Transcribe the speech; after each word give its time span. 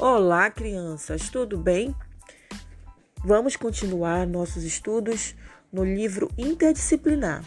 Olá, 0.00 0.48
crianças, 0.48 1.28
tudo 1.28 1.58
bem? 1.58 1.92
Vamos 3.24 3.56
continuar 3.56 4.28
nossos 4.28 4.62
estudos 4.62 5.34
no 5.72 5.84
livro 5.84 6.30
interdisciplinar. 6.38 7.42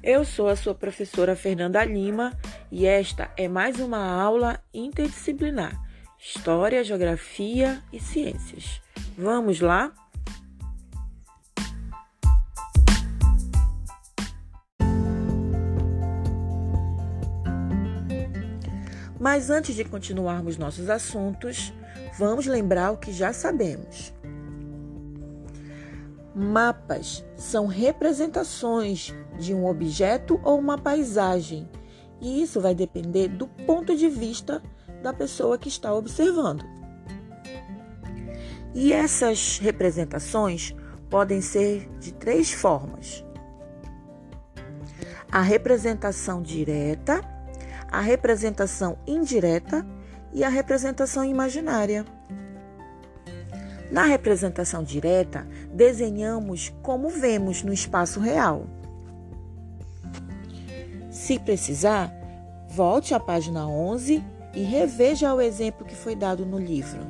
Eu 0.00 0.24
sou 0.24 0.46
a 0.46 0.54
sua 0.54 0.76
professora 0.76 1.34
Fernanda 1.34 1.84
Lima 1.84 2.32
e 2.70 2.86
esta 2.86 3.28
é 3.36 3.48
mais 3.48 3.80
uma 3.80 3.98
aula 3.98 4.62
interdisciplinar: 4.72 5.76
História, 6.16 6.84
Geografia 6.84 7.82
e 7.92 7.98
Ciências. 7.98 8.80
Vamos 9.16 9.60
lá? 9.60 9.92
Mas 19.30 19.50
antes 19.50 19.74
de 19.74 19.84
continuarmos 19.84 20.56
nossos 20.56 20.88
assuntos, 20.88 21.70
vamos 22.18 22.46
lembrar 22.46 22.92
o 22.92 22.96
que 22.96 23.12
já 23.12 23.30
sabemos. 23.30 24.10
Mapas 26.34 27.22
são 27.36 27.66
representações 27.66 29.14
de 29.38 29.52
um 29.52 29.66
objeto 29.66 30.40
ou 30.42 30.58
uma 30.58 30.78
paisagem, 30.78 31.68
e 32.22 32.42
isso 32.42 32.58
vai 32.58 32.74
depender 32.74 33.28
do 33.28 33.46
ponto 33.46 33.94
de 33.94 34.08
vista 34.08 34.62
da 35.02 35.12
pessoa 35.12 35.58
que 35.58 35.68
está 35.68 35.92
observando. 35.92 36.64
E 38.74 38.94
essas 38.94 39.58
representações 39.58 40.74
podem 41.10 41.42
ser 41.42 41.86
de 42.00 42.14
três 42.14 42.50
formas: 42.50 43.22
a 45.30 45.42
representação 45.42 46.40
direta 46.40 47.36
a 47.90 48.00
representação 48.00 48.98
indireta 49.06 49.86
e 50.32 50.44
a 50.44 50.48
representação 50.48 51.24
imaginária. 51.24 52.04
Na 53.90 54.04
representação 54.04 54.82
direta, 54.82 55.46
desenhamos 55.72 56.72
como 56.82 57.08
vemos 57.08 57.62
no 57.62 57.72
espaço 57.72 58.20
real. 58.20 58.66
Se 61.10 61.38
precisar, 61.38 62.12
volte 62.68 63.14
à 63.14 63.20
página 63.20 63.66
11 63.66 64.22
e 64.54 64.62
reveja 64.62 65.34
o 65.34 65.40
exemplo 65.40 65.86
que 65.86 65.94
foi 65.94 66.14
dado 66.14 66.44
no 66.44 66.58
livro. 66.58 67.00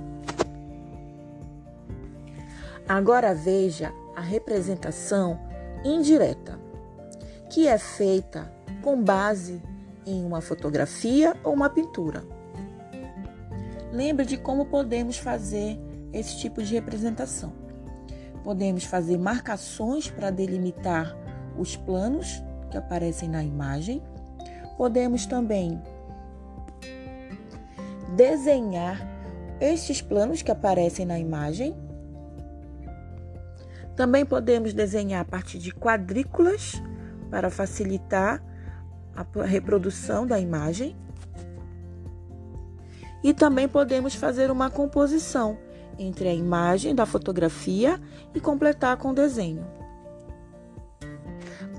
Agora 2.88 3.34
veja 3.34 3.92
a 4.16 4.20
representação 4.20 5.38
indireta, 5.84 6.58
que 7.50 7.66
é 7.66 7.76
feita 7.76 8.50
com 8.82 9.02
base 9.02 9.60
em 10.08 10.24
uma 10.24 10.40
fotografia 10.40 11.36
ou 11.44 11.52
uma 11.52 11.68
pintura. 11.68 12.24
Lembre 13.92 14.24
de 14.24 14.36
como 14.36 14.66
podemos 14.66 15.18
fazer 15.18 15.78
esse 16.12 16.38
tipo 16.38 16.62
de 16.62 16.74
representação. 16.74 17.52
Podemos 18.42 18.84
fazer 18.84 19.18
marcações 19.18 20.10
para 20.10 20.30
delimitar 20.30 21.16
os 21.58 21.76
planos 21.76 22.42
que 22.70 22.76
aparecem 22.76 23.28
na 23.28 23.42
imagem. 23.42 24.02
Podemos 24.76 25.26
também 25.26 25.80
desenhar 28.16 29.06
estes 29.60 30.00
planos 30.00 30.42
que 30.42 30.50
aparecem 30.50 31.04
na 31.04 31.18
imagem. 31.18 31.76
Também 33.96 34.24
podemos 34.24 34.72
desenhar 34.72 35.22
a 35.22 35.24
partir 35.24 35.58
de 35.58 35.72
quadrículas 35.72 36.80
para 37.30 37.50
facilitar 37.50 38.42
a 39.18 39.44
reprodução 39.44 40.26
da 40.26 40.38
imagem. 40.38 40.96
E 43.22 43.34
também 43.34 43.66
podemos 43.66 44.14
fazer 44.14 44.50
uma 44.50 44.70
composição 44.70 45.58
entre 45.98 46.28
a 46.28 46.34
imagem 46.34 46.94
da 46.94 47.04
fotografia 47.04 48.00
e 48.34 48.40
completar 48.40 48.96
com 48.96 49.10
o 49.10 49.14
desenho. 49.14 49.66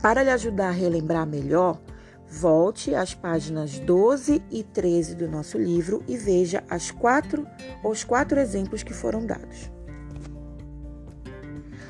Para 0.02 0.24
lhe 0.24 0.30
ajudar 0.30 0.70
a 0.70 0.72
relembrar 0.72 1.26
melhor, 1.26 1.80
volte 2.28 2.94
às 2.94 3.14
páginas 3.14 3.80
12 3.80 4.44
e 4.52 4.64
13 4.64 5.16
do 5.16 5.28
nosso 5.28 5.58
livro 5.58 6.04
e 6.08 6.18
veja 6.18 6.64
as 6.70 6.92
quatro, 6.92 7.48
os 7.84 8.04
quatro 8.04 8.40
exemplos 8.40 8.84
que 8.84 8.94
foram 8.94 9.26
dados. 9.26 9.72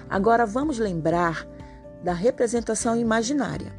Agora 0.09 0.45
vamos 0.45 0.79
lembrar 0.79 1.47
da 2.03 2.13
representação 2.13 2.95
imaginária. 2.95 3.78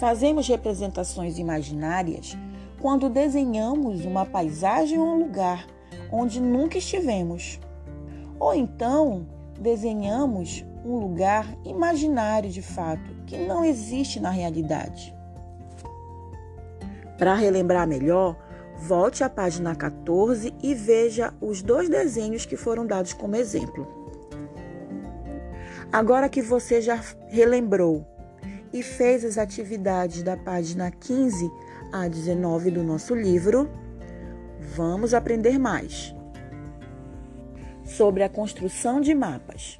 Fazemos 0.00 0.48
representações 0.48 1.38
imaginárias 1.38 2.34
quando 2.80 3.10
desenhamos 3.10 4.06
uma 4.06 4.24
paisagem 4.24 4.98
ou 4.98 5.06
um 5.06 5.18
lugar 5.18 5.66
onde 6.10 6.40
nunca 6.40 6.78
estivemos. 6.78 7.60
Ou 8.38 8.54
então 8.54 9.26
desenhamos 9.60 10.64
um 10.86 10.96
lugar 10.96 11.54
imaginário 11.66 12.48
de 12.48 12.62
fato, 12.62 13.14
que 13.26 13.36
não 13.36 13.62
existe 13.62 14.18
na 14.18 14.30
realidade. 14.30 15.14
Para 17.18 17.34
relembrar 17.34 17.86
melhor, 17.86 18.34
volte 18.78 19.22
à 19.22 19.28
página 19.28 19.74
14 19.74 20.54
e 20.62 20.74
veja 20.74 21.34
os 21.42 21.60
dois 21.60 21.90
desenhos 21.90 22.46
que 22.46 22.56
foram 22.56 22.86
dados 22.86 23.12
como 23.12 23.36
exemplo. 23.36 23.86
Agora 25.92 26.26
que 26.26 26.40
você 26.40 26.80
já 26.80 26.98
relembrou 27.28 28.06
e 28.72 28.82
fez 28.82 29.24
as 29.24 29.38
atividades 29.38 30.22
da 30.22 30.36
página 30.36 30.90
15 30.90 31.50
a 31.92 32.06
19 32.06 32.70
do 32.70 32.82
nosso 32.82 33.14
livro, 33.14 33.68
vamos 34.60 35.12
aprender 35.12 35.58
mais 35.58 36.14
sobre 37.84 38.22
a 38.22 38.28
construção 38.28 39.00
de 39.00 39.14
mapas. 39.14 39.78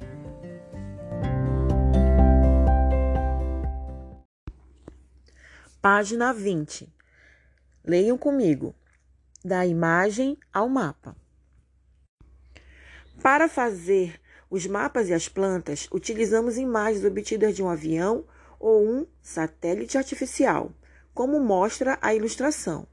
Página 5.81 6.33
20. 6.33 6.93
Leiam 7.83 8.17
comigo. 8.17 8.75
Da 9.43 9.65
imagem 9.65 10.37
ao 10.53 10.69
mapa. 10.69 11.15
Para 13.23 13.49
fazer 13.49 14.21
os 14.47 14.67
mapas 14.67 15.09
e 15.09 15.13
as 15.13 15.27
plantas, 15.27 15.87
utilizamos 15.91 16.57
imagens 16.57 17.03
obtidas 17.03 17.55
de 17.55 17.63
um 17.63 17.69
avião 17.69 18.25
ou 18.61 18.87
um 18.87 19.07
satélite 19.21 19.97
artificial, 19.97 20.71
como 21.13 21.39
mostra 21.39 21.97
a 21.99 22.13
ilustração. 22.13 22.87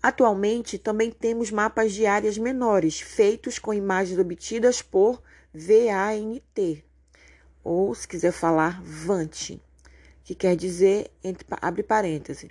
Atualmente, 0.00 0.78
também 0.78 1.10
temos 1.10 1.50
mapas 1.50 1.92
de 1.92 2.06
áreas 2.06 2.38
menores, 2.38 3.00
feitos 3.00 3.58
com 3.58 3.74
imagens 3.74 4.18
obtidas 4.18 4.80
por 4.80 5.20
VANT, 5.52 6.82
ou 7.62 7.94
se 7.94 8.08
quiser 8.08 8.32
falar 8.32 8.80
VANT, 8.82 9.60
que 10.24 10.34
quer 10.34 10.56
dizer, 10.56 11.10
entre, 11.22 11.46
abre 11.60 11.82
parêntese, 11.82 12.50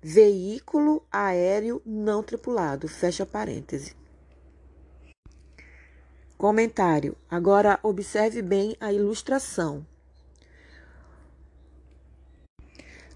veículo 0.00 1.02
aéreo 1.10 1.82
não 1.84 2.22
tripulado, 2.22 2.86
fecha 2.86 3.24
parêntese. 3.24 3.96
Comentário. 6.36 7.16
Agora 7.30 7.80
observe 7.82 8.42
bem 8.42 8.76
a 8.78 8.92
ilustração. 8.92 9.84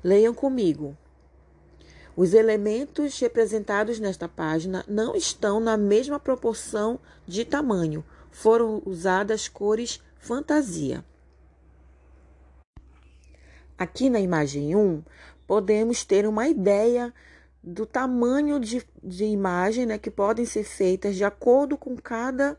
Leiam 0.02 0.32
comigo. 0.32 0.96
Os 2.16 2.34
elementos 2.34 3.18
representados 3.18 4.00
nesta 4.00 4.28
página 4.28 4.84
não 4.88 5.14
estão 5.14 5.60
na 5.60 5.76
mesma 5.76 6.18
proporção 6.18 6.98
de 7.26 7.44
tamanho. 7.44 8.04
Foram 8.30 8.82
usadas 8.84 9.48
cores 9.48 10.02
fantasia. 10.18 11.04
Aqui 13.78 14.10
na 14.10 14.20
imagem 14.20 14.74
1, 14.74 15.02
podemos 15.47 16.04
ter 16.04 16.26
uma 16.26 16.48
ideia 16.48 17.14
do 17.62 17.84
tamanho 17.86 18.58
de, 18.58 18.86
de 19.03 19.24
imagem 19.24 19.86
né, 19.86 19.98
que 19.98 20.10
podem 20.10 20.44
ser 20.46 20.64
feitas 20.64 21.16
de 21.16 21.24
acordo 21.24 21.76
com 21.76 21.96
cada 21.96 22.58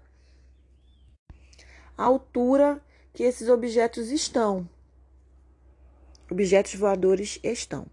altura 1.98 2.82
que 3.14 3.24
esses 3.24 3.50
objetos 3.50 4.10
estão 4.10 4.68
objetos 6.32 6.76
voadores 6.76 7.40
estão. 7.44 7.86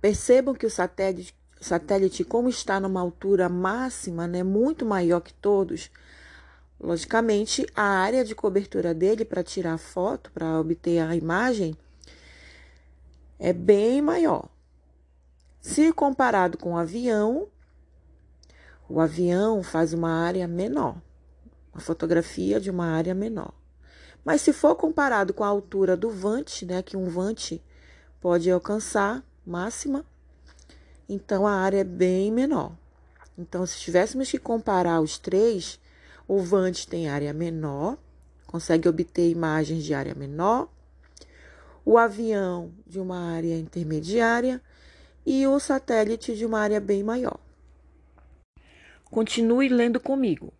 Percebam 0.00 0.54
que 0.54 0.66
o 0.66 0.70
satélite, 0.70 1.34
satélite 1.58 2.22
como 2.22 2.50
está 2.50 2.78
numa 2.78 3.00
altura 3.00 3.48
máxima, 3.48 4.26
né, 4.26 4.42
muito 4.42 4.84
maior 4.84 5.20
que 5.20 5.32
todos, 5.32 5.90
logicamente 6.78 7.66
a 7.74 7.82
área 7.82 8.22
de 8.22 8.34
cobertura 8.34 8.92
dele 8.92 9.24
para 9.24 9.42
tirar 9.42 9.72
a 9.72 9.78
foto, 9.78 10.30
para 10.32 10.60
obter 10.60 10.98
a 10.98 11.16
imagem, 11.16 11.74
é 13.38 13.52
bem 13.52 14.02
maior. 14.02 14.48
Se 15.60 15.92
comparado 15.92 16.58
com 16.58 16.74
o 16.74 16.76
avião, 16.76 17.48
o 18.88 19.00
avião 19.00 19.62
faz 19.62 19.94
uma 19.94 20.10
área 20.10 20.46
menor, 20.46 21.00
uma 21.72 21.80
fotografia 21.80 22.60
de 22.60 22.70
uma 22.70 22.86
área 22.86 23.14
menor. 23.14 23.52
Mas 24.26 24.40
se 24.40 24.52
for 24.52 24.74
comparado 24.74 25.32
com 25.32 25.44
a 25.44 25.46
altura 25.46 25.96
do 25.96 26.10
vante, 26.10 26.66
né, 26.66 26.82
que 26.82 26.96
um 26.96 27.08
vante 27.08 27.62
pode 28.20 28.50
alcançar 28.50 29.24
máxima, 29.46 30.04
então 31.08 31.46
a 31.46 31.52
área 31.52 31.78
é 31.78 31.84
bem 31.84 32.32
menor. 32.32 32.72
Então, 33.38 33.64
se 33.64 33.78
tivéssemos 33.78 34.28
que 34.28 34.36
comparar 34.36 35.00
os 35.00 35.16
três, 35.16 35.78
o 36.26 36.40
Vant 36.40 36.86
tem 36.86 37.08
área 37.08 37.32
menor, 37.32 37.96
consegue 38.48 38.88
obter 38.88 39.30
imagens 39.30 39.84
de 39.84 39.94
área 39.94 40.14
menor, 40.14 40.68
o 41.84 41.96
avião 41.96 42.72
de 42.84 42.98
uma 42.98 43.30
área 43.30 43.56
intermediária 43.56 44.60
e 45.24 45.46
o 45.46 45.60
satélite 45.60 46.34
de 46.34 46.44
uma 46.44 46.58
área 46.58 46.80
bem 46.80 47.04
maior. 47.04 47.38
Continue 49.08 49.68
lendo 49.68 50.00
comigo. 50.00 50.52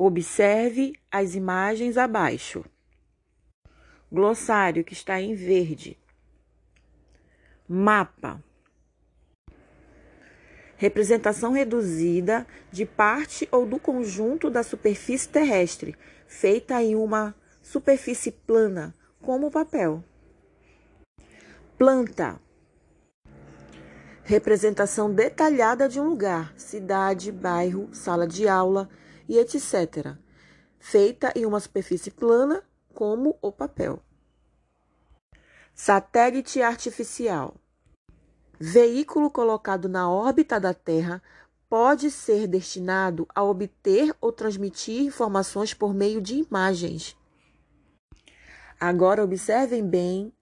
Observe 0.00 0.92
as 1.10 1.34
imagens 1.34 1.98
abaixo. 1.98 2.64
Glossário 4.12 4.84
que 4.84 4.92
está 4.92 5.20
em 5.20 5.34
verde. 5.34 5.98
Mapa. 7.68 8.40
Representação 10.76 11.50
reduzida 11.50 12.46
de 12.70 12.86
parte 12.86 13.48
ou 13.50 13.66
do 13.66 13.80
conjunto 13.80 14.48
da 14.48 14.62
superfície 14.62 15.28
terrestre, 15.28 15.96
feita 16.28 16.80
em 16.80 16.94
uma 16.94 17.34
superfície 17.60 18.30
plana, 18.30 18.94
como 19.20 19.50
papel. 19.50 20.04
Planta. 21.76 22.40
Representação 24.22 25.12
detalhada 25.12 25.88
de 25.88 25.98
um 25.98 26.04
lugar, 26.04 26.54
cidade, 26.56 27.32
bairro, 27.32 27.92
sala 27.92 28.28
de 28.28 28.46
aula 28.46 28.88
e 29.28 29.38
etc. 29.38 30.16
Feita 30.78 31.32
em 31.36 31.44
uma 31.44 31.60
superfície 31.60 32.10
plana, 32.10 32.62
como 32.94 33.36
o 33.42 33.52
papel. 33.52 34.02
Satélite 35.74 36.62
artificial. 36.62 37.54
Veículo 38.58 39.30
colocado 39.30 39.88
na 39.88 40.10
órbita 40.10 40.58
da 40.58 40.74
Terra 40.74 41.22
pode 41.68 42.10
ser 42.10 42.48
destinado 42.48 43.28
a 43.34 43.44
obter 43.44 44.14
ou 44.20 44.32
transmitir 44.32 45.02
informações 45.02 45.74
por 45.74 45.94
meio 45.94 46.20
de 46.20 46.36
imagens. 46.36 47.16
Agora 48.80 49.22
observem 49.22 49.86
bem 49.86 50.32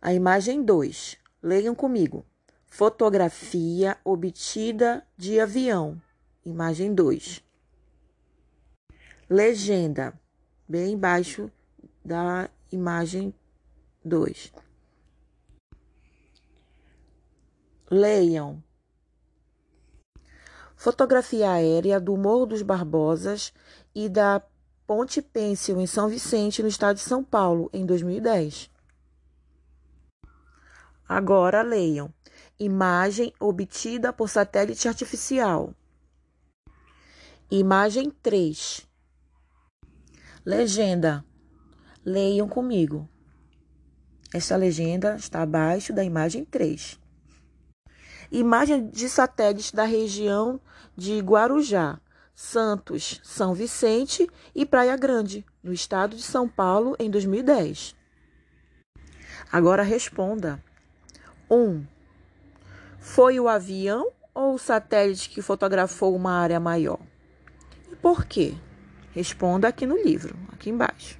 a 0.00 0.12
imagem 0.12 0.62
2. 0.62 1.16
Leiam 1.42 1.74
comigo. 1.74 2.24
Fotografia 2.66 3.98
obtida 4.04 5.04
de 5.16 5.40
avião. 5.40 6.00
Imagem 6.44 6.94
2. 6.94 7.42
Legenda, 9.32 10.12
bem 10.68 10.94
embaixo 10.94 11.48
da 12.04 12.50
imagem 12.72 13.32
2. 14.04 14.52
Leiam. 17.88 18.60
Fotografia 20.74 21.48
aérea 21.48 22.00
do 22.00 22.16
Morro 22.16 22.46
dos 22.46 22.62
Barbosas 22.62 23.52
e 23.94 24.08
da 24.08 24.42
Ponte 24.84 25.22
Pêncil 25.22 25.80
em 25.80 25.86
São 25.86 26.08
Vicente, 26.08 26.60
no 26.60 26.68
estado 26.68 26.96
de 26.96 27.02
São 27.02 27.22
Paulo, 27.22 27.70
em 27.72 27.86
2010. 27.86 28.68
Agora 31.08 31.62
leiam. 31.62 32.12
Imagem 32.58 33.32
obtida 33.38 34.12
por 34.12 34.28
satélite 34.28 34.88
artificial. 34.88 35.72
Imagem 37.48 38.10
3. 38.10 38.89
Legenda. 40.44 41.22
Leiam 42.02 42.48
comigo. 42.48 43.06
Essa 44.32 44.56
legenda 44.56 45.16
está 45.16 45.42
abaixo 45.42 45.92
da 45.92 46.02
imagem 46.02 46.46
3. 46.46 46.98
Imagem 48.32 48.88
de 48.88 49.06
satélite 49.10 49.76
da 49.76 49.84
região 49.84 50.58
de 50.96 51.18
Guarujá, 51.20 52.00
Santos, 52.34 53.20
São 53.22 53.52
Vicente 53.52 54.26
e 54.54 54.64
Praia 54.64 54.96
Grande, 54.96 55.44
no 55.62 55.74
estado 55.74 56.16
de 56.16 56.22
São 56.22 56.48
Paulo, 56.48 56.96
em 56.98 57.10
2010. 57.10 57.94
Agora 59.52 59.82
responda. 59.82 60.62
1. 61.50 61.54
Um, 61.54 61.86
foi 62.98 63.38
o 63.38 63.46
avião 63.46 64.10
ou 64.32 64.54
o 64.54 64.58
satélite 64.58 65.28
que 65.28 65.42
fotografou 65.42 66.16
uma 66.16 66.32
área 66.32 66.58
maior? 66.58 67.00
E 67.92 67.96
por 67.96 68.24
quê? 68.24 68.54
Responda 69.12 69.66
aqui 69.66 69.86
no 69.86 69.96
livro, 69.96 70.38
aqui 70.52 70.70
embaixo. 70.70 71.18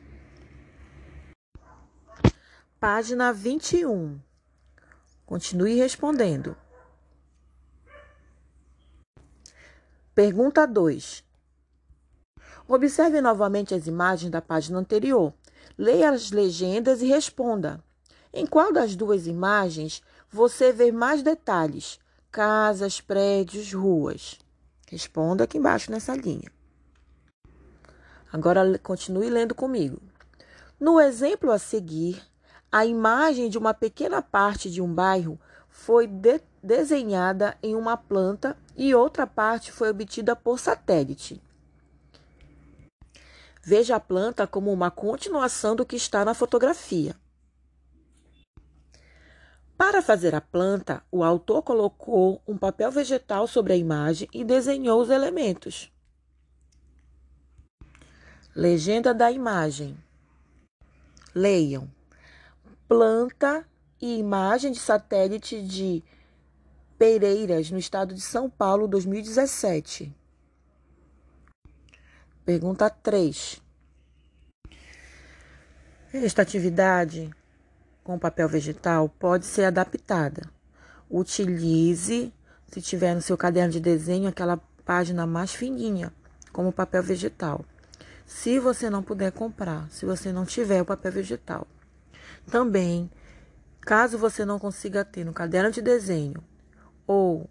Página 2.78 3.32
21. 3.32 4.20
Continue 5.26 5.75
respondendo. 5.75 6.56
Pergunta 10.14 10.66
2. 10.66 11.25
Observe 12.69 13.20
novamente 13.20 13.75
as 13.75 13.88
imagens 13.88 14.31
da 14.31 14.40
página 14.40 14.78
anterior. 14.78 15.34
Leia 15.76 16.10
as 16.10 16.31
legendas 16.31 17.02
e 17.02 17.06
responda. 17.06 17.82
Em 18.32 18.46
qual 18.46 18.72
das 18.72 18.94
duas 18.94 19.26
imagens 19.26 20.00
você 20.31 20.72
vê 20.72 20.92
mais 20.92 21.25
detalhes? 21.25 21.98
Casas, 22.31 23.00
prédios, 23.00 23.72
ruas? 23.72 24.38
Responda 24.88 25.42
aqui 25.42 25.58
embaixo 25.58 25.90
nessa 25.90 26.14
linha. 26.14 26.50
Agora 28.32 28.78
continue 28.78 29.28
lendo 29.28 29.54
comigo. 29.54 30.00
No 30.78 31.00
exemplo 31.00 31.50
a 31.50 31.58
seguir, 31.58 32.22
a 32.70 32.86
imagem 32.86 33.48
de 33.48 33.58
uma 33.58 33.74
pequena 33.74 34.22
parte 34.22 34.70
de 34.70 34.80
um 34.80 34.92
bairro 34.92 35.38
foi 35.68 36.06
de 36.06 36.40
desenhada 36.62 37.56
em 37.62 37.74
uma 37.74 37.96
planta 37.96 38.56
e 38.76 38.94
outra 38.94 39.26
parte 39.26 39.72
foi 39.72 39.90
obtida 39.90 40.36
por 40.36 40.58
satélite. 40.58 41.42
Veja 43.62 43.96
a 43.96 44.00
planta 44.00 44.46
como 44.46 44.72
uma 44.72 44.90
continuação 44.90 45.76
do 45.76 45.84
que 45.84 45.96
está 45.96 46.24
na 46.24 46.32
fotografia. 46.32 47.14
Para 49.76 50.02
fazer 50.02 50.34
a 50.34 50.40
planta, 50.40 51.02
o 51.10 51.24
autor 51.24 51.62
colocou 51.62 52.42
um 52.46 52.56
papel 52.56 52.90
vegetal 52.90 53.46
sobre 53.46 53.72
a 53.72 53.76
imagem 53.76 54.28
e 54.32 54.44
desenhou 54.44 55.00
os 55.00 55.10
elementos. 55.10 55.90
Legenda 58.55 59.14
da 59.14 59.31
imagem. 59.31 59.97
Leiam. 61.32 61.88
Planta 62.88 63.64
e 64.02 64.19
imagem 64.19 64.73
de 64.73 64.80
satélite 64.80 65.62
de 65.62 66.02
Pereiras, 66.99 67.71
no 67.71 67.78
estado 67.78 68.12
de 68.12 68.21
São 68.21 68.50
Paulo, 68.50 68.88
2017. 68.88 70.12
Pergunta 72.45 72.90
3. 72.90 73.62
Esta 76.12 76.42
atividade 76.42 77.30
com 78.02 78.19
papel 78.19 78.49
vegetal 78.49 79.09
pode 79.09 79.47
ser 79.47 79.66
adaptada. 79.66 80.42
Utilize, 81.09 82.35
se 82.66 82.83
tiver 82.83 83.14
no 83.14 83.23
seu 83.23 83.38
caderno 83.38 83.71
de 83.71 83.78
desenho, 83.78 84.28
aquela 84.28 84.57
página 84.85 85.25
mais 85.25 85.54
fininha, 85.54 86.12
como 86.52 86.73
papel 86.73 87.04
vegetal. 87.04 87.64
Se 88.30 88.60
você 88.60 88.88
não 88.88 89.02
puder 89.02 89.32
comprar, 89.32 89.90
se 89.90 90.06
você 90.06 90.32
não 90.32 90.46
tiver 90.46 90.80
o 90.80 90.84
papel 90.84 91.10
vegetal. 91.10 91.66
Também 92.50 93.10
Caso 93.80 94.18
você 94.18 94.44
não 94.44 94.58
consiga 94.58 95.04
ter 95.04 95.25
no 95.25 95.32
caderno 95.32 95.70
de 95.70 95.80
desenho 95.80 96.44
ou 97.06 97.49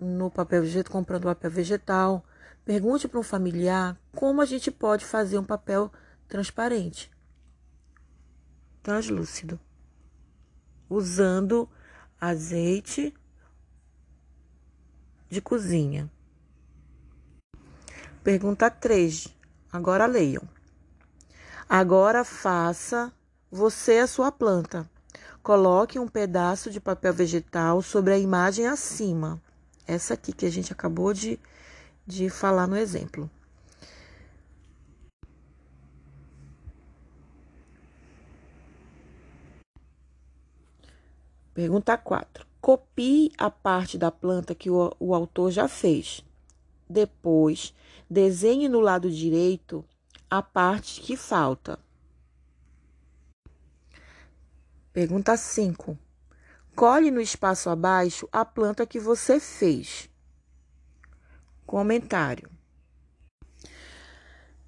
no 0.00 0.30
papel 0.30 0.62
vegetal, 0.62 0.92
comprando 0.92 1.24
papel 1.24 1.50
vegetal, 1.50 2.24
pergunte 2.64 3.08
para 3.08 3.18
um 3.18 3.22
familiar 3.22 3.98
como 4.14 4.40
a 4.40 4.46
gente 4.46 4.70
pode 4.70 5.04
fazer 5.04 5.38
um 5.38 5.44
papel 5.44 5.92
transparente, 6.28 7.10
translúcido, 8.82 9.58
usando 10.88 11.68
azeite 12.20 13.12
de 15.28 15.40
cozinha. 15.40 16.10
Pergunta 18.22 18.70
3. 18.70 19.35
Agora 19.76 20.06
leiam. 20.06 20.42
Agora 21.68 22.24
faça 22.24 23.12
você 23.50 23.98
a 23.98 24.06
sua 24.06 24.32
planta. 24.32 24.88
Coloque 25.42 25.98
um 25.98 26.08
pedaço 26.08 26.70
de 26.70 26.80
papel 26.80 27.12
vegetal 27.12 27.82
sobre 27.82 28.14
a 28.14 28.18
imagem 28.18 28.66
acima. 28.66 29.38
Essa 29.86 30.14
aqui 30.14 30.32
que 30.32 30.46
a 30.46 30.50
gente 30.50 30.72
acabou 30.72 31.12
de, 31.12 31.38
de 32.06 32.30
falar 32.30 32.66
no 32.66 32.74
exemplo. 32.74 33.30
Pergunta 41.52 41.98
4. 41.98 42.46
Copie 42.62 43.30
a 43.36 43.50
parte 43.50 43.98
da 43.98 44.10
planta 44.10 44.54
que 44.54 44.70
o, 44.70 44.96
o 44.98 45.14
autor 45.14 45.50
já 45.50 45.68
fez. 45.68 46.24
Depois, 46.88 47.74
desenhe 48.08 48.68
no 48.68 48.80
lado 48.80 49.10
direito 49.10 49.84
a 50.30 50.40
parte 50.42 51.00
que 51.00 51.16
falta. 51.16 51.78
Pergunta 54.92 55.36
5. 55.36 55.98
Colhe 56.74 57.10
no 57.10 57.20
espaço 57.20 57.68
abaixo 57.68 58.28
a 58.32 58.44
planta 58.44 58.86
que 58.86 58.98
você 58.98 59.40
fez. 59.40 60.08
Comentário. 61.66 62.50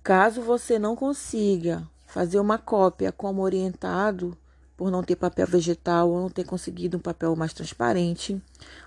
Caso 0.02 0.42
você 0.42 0.78
não 0.78 0.96
consiga 0.96 1.88
fazer 2.06 2.40
uma 2.40 2.58
cópia 2.58 3.12
como 3.12 3.42
orientado, 3.42 4.36
por 4.76 4.90
não 4.90 5.02
ter 5.02 5.16
papel 5.16 5.46
vegetal 5.46 6.08
ou 6.08 6.20
não 6.20 6.30
ter 6.30 6.44
conseguido 6.44 6.96
um 6.96 7.00
papel 7.00 7.34
mais 7.34 7.52
transparente, 7.52 8.40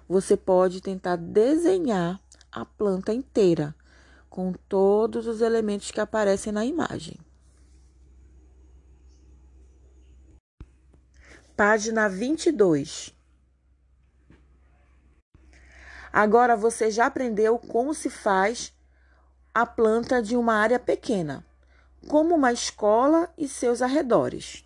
você 0.07 0.37
pode 0.37 0.81
tentar 0.81 1.17
desenhar 1.17 2.19
a 2.51 2.65
planta 2.65 3.13
inteira 3.13 3.73
com 4.29 4.53
todos 4.53 5.27
os 5.27 5.41
elementos 5.41 5.91
que 5.91 5.99
aparecem 5.99 6.51
na 6.51 6.65
imagem. 6.65 7.17
Página 11.55 12.09
22. 12.09 13.15
Agora 16.11 16.55
você 16.55 16.91
já 16.91 17.05
aprendeu 17.05 17.57
como 17.57 17.93
se 17.93 18.09
faz 18.09 18.73
a 19.53 19.65
planta 19.65 20.21
de 20.21 20.35
uma 20.35 20.55
área 20.55 20.79
pequena, 20.79 21.45
como 22.07 22.35
uma 22.35 22.51
escola 22.51 23.31
e 23.37 23.47
seus 23.47 23.81
arredores. 23.81 24.65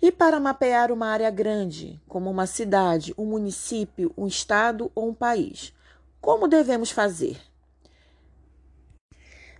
E 0.00 0.12
para 0.12 0.38
mapear 0.38 0.92
uma 0.92 1.06
área 1.08 1.30
grande, 1.30 2.00
como 2.06 2.30
uma 2.30 2.46
cidade, 2.46 3.14
um 3.16 3.24
município, 3.24 4.12
um 4.16 4.26
estado 4.26 4.90
ou 4.94 5.08
um 5.08 5.14
país, 5.14 5.72
como 6.20 6.48
devemos 6.48 6.90
fazer? 6.90 7.38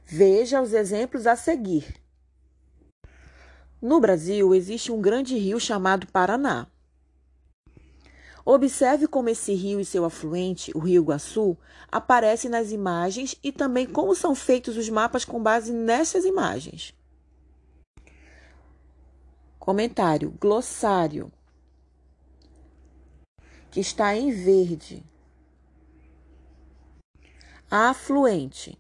Veja 0.05 0.61
os 0.61 0.73
exemplos 0.73 1.27
a 1.27 1.35
seguir. 1.35 2.01
No 3.81 4.01
Brasil 4.01 4.55
existe 4.55 4.93
um 4.93 5.01
grande 5.01 5.37
rio 5.37 5.59
chamado 5.59 6.07
Paraná. 6.07 6.67
Observe 8.45 9.09
como 9.09 9.29
esse 9.29 9.53
rio 9.55 9.81
e 9.81 9.85
seu 9.85 10.05
afluente, 10.05 10.71
o 10.73 10.79
Rio 10.79 11.03
Iguaçu, 11.03 11.59
aparecem 11.91 12.49
nas 12.49 12.71
imagens 12.71 13.37
e 13.43 13.51
também 13.51 13.87
como 13.87 14.15
são 14.15 14.37
feitos 14.37 14.77
os 14.77 14.89
mapas 14.89 15.25
com 15.25 15.43
base 15.43 15.73
nessas 15.73 16.25
imagens. 16.25 16.95
Comentário: 19.67 20.33
glossário, 20.41 21.33
que 23.69 23.81
está 23.81 24.15
em 24.15 24.31
verde. 24.31 25.03
Afluente. 27.69 28.79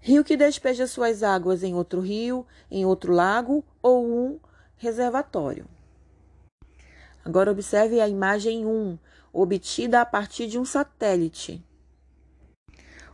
Rio 0.00 0.22
que 0.22 0.36
despeja 0.36 0.86
suas 0.86 1.24
águas 1.24 1.64
em 1.64 1.74
outro 1.74 2.00
rio, 2.00 2.46
em 2.70 2.86
outro 2.86 3.12
lago 3.12 3.64
ou 3.82 4.06
um 4.06 4.40
reservatório. 4.76 5.66
Agora 7.24 7.50
observe 7.50 8.00
a 8.00 8.06
imagem 8.06 8.64
1, 8.64 8.96
obtida 9.32 10.00
a 10.00 10.06
partir 10.06 10.46
de 10.46 10.60
um 10.60 10.64
satélite. 10.64 11.60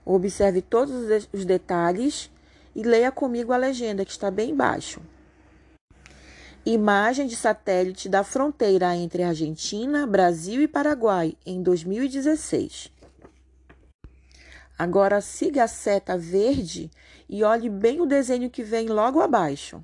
Observe 0.05 0.61
todos 0.61 1.27
os 1.33 1.47
detalhes 1.47 2.31
e 2.75 2.83
leia 2.83 3.11
comigo 3.11 3.55
a 3.55 3.57
legenda 3.57 4.05
que 4.05 4.11
está 4.11 4.31
bem 4.31 4.51
embaixo. 4.51 5.01
Imagem 6.69 7.29
de 7.29 7.37
satélite 7.37 8.09
da 8.09 8.25
fronteira 8.25 8.93
entre 8.97 9.23
Argentina, 9.23 10.05
Brasil 10.05 10.61
e 10.61 10.67
Paraguai 10.67 11.37
em 11.47 11.63
2016. 11.63 12.91
Agora 14.77 15.21
siga 15.21 15.63
a 15.63 15.69
seta 15.69 16.19
verde 16.19 16.91
e 17.29 17.45
olhe 17.45 17.71
bem 17.71 18.01
o 18.01 18.05
desenho 18.05 18.51
que 18.51 18.65
vem 18.65 18.89
logo 18.89 19.21
abaixo. 19.21 19.81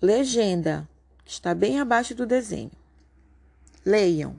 Legenda, 0.00 0.88
está 1.24 1.52
bem 1.52 1.80
abaixo 1.80 2.14
do 2.14 2.26
desenho. 2.26 2.70
Leiam. 3.84 4.38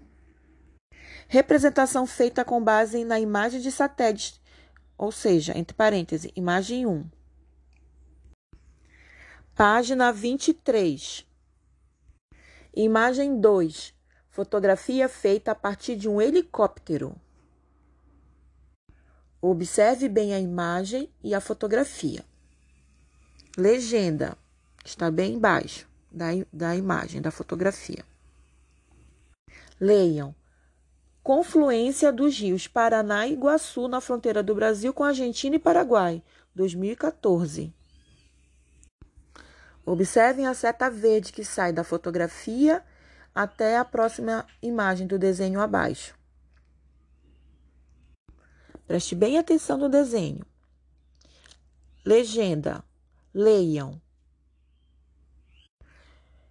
Representação 1.28 2.08
feita 2.08 2.46
com 2.46 2.64
base 2.64 3.04
na 3.04 3.20
imagem 3.20 3.60
de 3.60 3.70
satélite, 3.70 4.42
ou 4.98 5.12
seja, 5.12 5.58
entre 5.58 5.76
parênteses, 5.76 6.32
imagem 6.38 6.86
1. 6.86 7.17
Página 9.58 10.14
23. 10.14 11.26
Imagem 12.76 13.42
2. 13.42 13.92
Fotografia 14.30 15.10
feita 15.10 15.50
a 15.50 15.56
partir 15.56 15.96
de 15.96 16.08
um 16.08 16.22
helicóptero. 16.22 17.16
Observe 19.42 20.08
bem 20.08 20.36
a 20.36 20.40
imagem 20.40 21.10
e 21.24 21.34
a 21.34 21.42
fotografia. 21.42 22.24
Legenda 23.58 24.38
está 24.86 25.10
bem 25.10 25.34
embaixo 25.34 25.90
da, 26.12 26.28
da 26.54 26.76
imagem, 26.76 27.20
da 27.20 27.32
fotografia. 27.32 28.06
Leiam. 29.82 30.36
Confluência 31.24 32.14
dos 32.14 32.40
rios 32.40 32.68
Paraná 32.68 33.26
e 33.26 33.34
Iguaçu 33.34 33.88
na 33.88 34.02
fronteira 34.02 34.44
do 34.44 34.54
Brasil 34.54 34.94
com 34.94 35.04
Argentina 35.04 35.56
e 35.56 35.60
Paraguai, 35.60 36.22
2014. 36.54 37.76
Observem 39.88 40.46
a 40.46 40.54
seta 40.54 40.90
verde 40.90 41.32
que 41.32 41.46
sai 41.46 41.72
da 41.72 41.82
fotografia 41.82 42.84
até 43.34 43.78
a 43.78 43.86
próxima 43.86 44.46
imagem 44.62 45.08
do 45.08 45.18
desenho 45.18 45.62
abaixo. 45.62 46.14
Preste 48.86 49.16
bem 49.16 49.38
atenção 49.38 49.78
no 49.78 49.88
desenho. 49.88 50.46
Legenda: 52.06 52.84
leiam. 53.34 54.02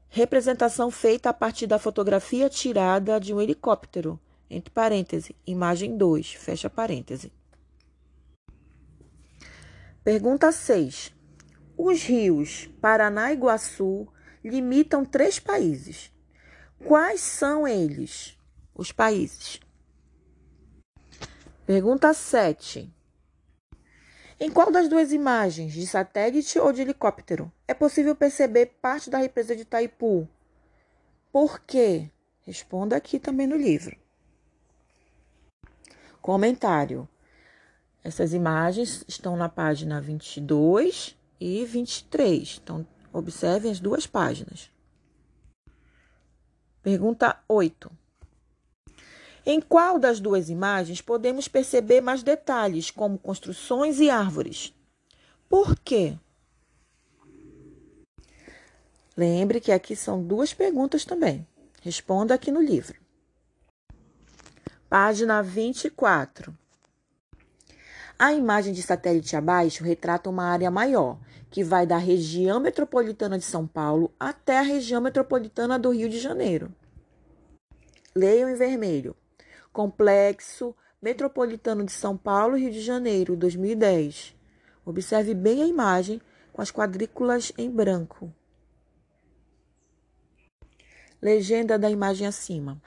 Representação 0.09 0.91
feita 0.91 1.29
a 1.29 1.35
partir 1.35 1.67
da 1.67 1.79
fotografia 1.79 2.49
tirada 2.49 3.21
de 3.21 3.35
um 3.35 3.41
helicóptero. 3.41 4.19
Entre 4.49 4.71
parênteses, 4.71 5.31
imagem 5.47 5.99
2, 5.99 6.33
fecha 6.33 6.71
parêntese. 6.71 7.31
Pergunta 10.03 10.51
6. 10.51 11.16
Os 11.77 12.03
rios 12.03 12.71
Paraná 12.81 13.31
e 13.31 13.35
Iguaçu 13.35 14.09
limitam 14.43 15.05
três 15.05 15.39
países. 15.39 16.11
Quais 16.85 17.21
são 17.21 17.67
eles? 17.69 18.39
Os 18.75 18.93
países. 18.93 19.61
Pergunta 21.67 22.15
7. 22.15 22.93
Em 24.39 24.51
qual 24.51 24.71
das 24.71 24.89
duas 24.89 25.13
imagens, 25.13 25.73
de 25.73 25.87
satélite 25.87 26.59
ou 26.59 26.73
de 26.73 26.83
helicóptero, 26.83 27.51
é 27.67 27.75
possível 27.75 28.15
perceber 28.15 28.67
parte 28.81 29.11
da 29.11 29.19
represa 29.19 29.57
de 29.57 29.63
Itaipu? 29.63 30.29
Por 31.33 31.61
quê? 31.61 32.11
Responda 32.43 32.97
aqui 32.97 33.19
também 33.19 33.47
no 33.47 33.57
livro. 33.57 33.97
Comentário. 36.21 37.09
Essas 38.05 38.33
imagens 38.33 39.05
estão 39.09 39.37
na 39.37 39.49
página 39.49 40.01
22 40.01 41.16
e 41.41 41.65
23. 41.65 42.61
Então, 42.63 42.87
observem 43.13 43.71
as 43.71 43.81
duas 43.81 44.07
páginas. 44.07 44.71
Pergunta 46.83 47.39
8. 47.49 47.91
Em 49.45 49.61
qual 49.61 49.99
das 49.99 50.19
duas 50.19 50.49
imagens 50.49 51.01
podemos 51.01 51.47
perceber 51.47 52.01
mais 52.01 52.23
detalhes, 52.23 52.91
como 52.91 53.19
construções 53.19 54.01
e 54.01 54.11
árvores? 54.11 54.75
Por 55.49 55.79
quê? 55.79 56.19
Lembre 59.17 59.61
que 59.61 59.73
aqui 59.73 59.97
são 59.97 60.23
duas 60.23 60.53
perguntas 60.53 61.05
também. 61.05 61.47
Responda 61.81 62.35
aqui 62.35 62.51
no 62.51 62.61
livro. 62.61 63.01
Página 64.89 65.43
24. 65.43 66.53
A 68.19 68.33
imagem 68.33 68.73
de 68.73 68.83
satélite 68.83 69.37
abaixo 69.37 69.85
retrata 69.85 70.31
uma 70.31 70.45
área 70.45 70.71
maior, 70.71 71.19
que 71.51 71.63
vai 71.63 71.87
da 71.87 71.97
região 71.97 72.61
metropolitana 72.61 73.39
de 73.39 73.45
São 73.45 73.67
Paulo 73.67 74.13
até 74.19 74.59
a 74.59 74.63
região 74.63 75.01
metropolitana 75.01 75.79
do 75.79 75.91
Rio 75.91 76.09
de 76.09 76.19
Janeiro. 76.19 76.75
Leiam 78.15 78.49
em 78.49 78.55
vermelho. 78.55 79.15
Complexo 79.73 80.75
Metropolitano 81.01 81.85
de 81.85 81.93
São 81.93 82.17
Paulo, 82.17 82.57
Rio 82.57 82.73
de 82.73 82.81
Janeiro, 82.81 83.37
2010. 83.37 84.35
Observe 84.85 85.35
bem 85.35 85.63
a 85.63 85.67
imagem 85.67 86.21
com 86.53 86.61
as 86.61 86.73
quadrículas 86.73 87.53
em 87.57 87.71
branco. 87.71 88.33
Legenda 91.23 91.79
da 91.79 91.89
imagem 91.91 92.27
acima. 92.27 92.81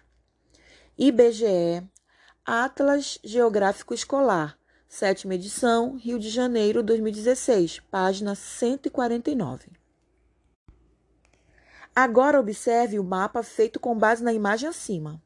IBGE, 0.98 1.82
Atlas 2.46 3.20
Geográfico 3.24 3.94
Escolar, 3.94 4.59
sétima 4.90 5.36
edição, 5.36 5.96
Rio 5.96 6.18
de 6.18 6.30
Janeiro, 6.30 6.82
2016, 6.82 7.80
página 7.92 8.34
149. 8.34 9.70
Agora 11.96 12.40
observe 12.40 12.98
o 12.98 13.04
mapa 13.04 13.44
feito 13.44 13.80
com 13.80 13.96
base 13.96 14.24
na 14.24 14.34
imagem 14.34 14.68
acima. 14.68 15.22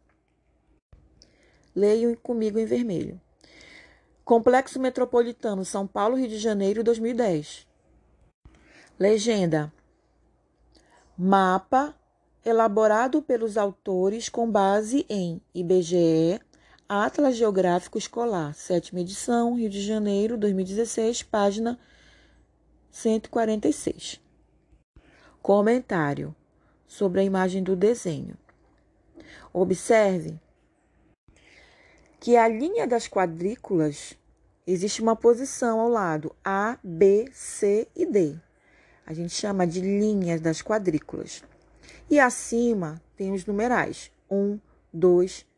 Leiam 1.74 2.14
comigo 2.16 2.60
em 2.60 2.66
vermelho. 2.66 3.20
Complexo 4.26 4.80
Metropolitano 4.80 5.64
São 5.64 5.88
Paulo, 5.88 6.18
Rio 6.18 6.28
de 6.28 6.38
Janeiro, 6.38 6.84
2010. 6.84 7.66
Legenda. 9.00 9.72
Mapa 11.18 11.96
elaborado 12.44 13.22
pelos 13.22 13.58
autores 13.58 14.28
com 14.28 14.50
base 14.52 15.06
em 15.10 15.42
IBGE, 15.56 16.42
Atlas 16.96 17.36
Geográfico 17.36 17.98
Escolar, 17.98 18.54
sétima 18.54 19.00
edição, 19.00 19.56
Rio 19.56 19.68
de 19.68 19.82
Janeiro, 19.82 20.38
2016, 20.38 21.24
página 21.24 21.80
146. 22.92 24.22
Comentário 25.42 26.36
sobre 26.86 27.22
a 27.22 27.24
imagem 27.24 27.64
do 27.64 27.76
desenho. 27.76 28.38
Observe 29.52 30.40
que 32.20 32.38
a 32.38 32.48
linha 32.48 32.86
das 32.86 33.08
quadrículas 33.08 34.16
existe 34.68 35.02
uma 35.02 35.16
posição 35.16 35.80
ao 35.80 35.90
lado 35.90 36.36
A, 36.46 36.78
B, 36.84 37.28
C 37.34 37.88
e 37.96 38.06
D. 38.06 38.36
A 39.04 39.16
gente 39.16 39.34
chama 39.34 39.66
de 39.66 39.82
linhas 39.82 40.40
das 40.40 40.62
quadrículas. 40.62 41.44
E 42.08 42.20
acima 42.20 43.02
tem 43.18 43.32
os 43.32 43.48
numerais: 43.48 44.12
1, 44.30 44.60
2, 44.94 45.40
3, 45.40 45.53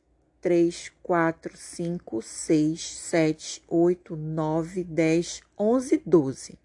4, 1.02 1.58
5, 1.58 2.22
6, 2.22 2.80
7, 2.80 3.64
8, 3.68 4.16
9, 4.16 4.84
10, 4.84 5.42
11, 5.58 6.04
12. 6.06 6.60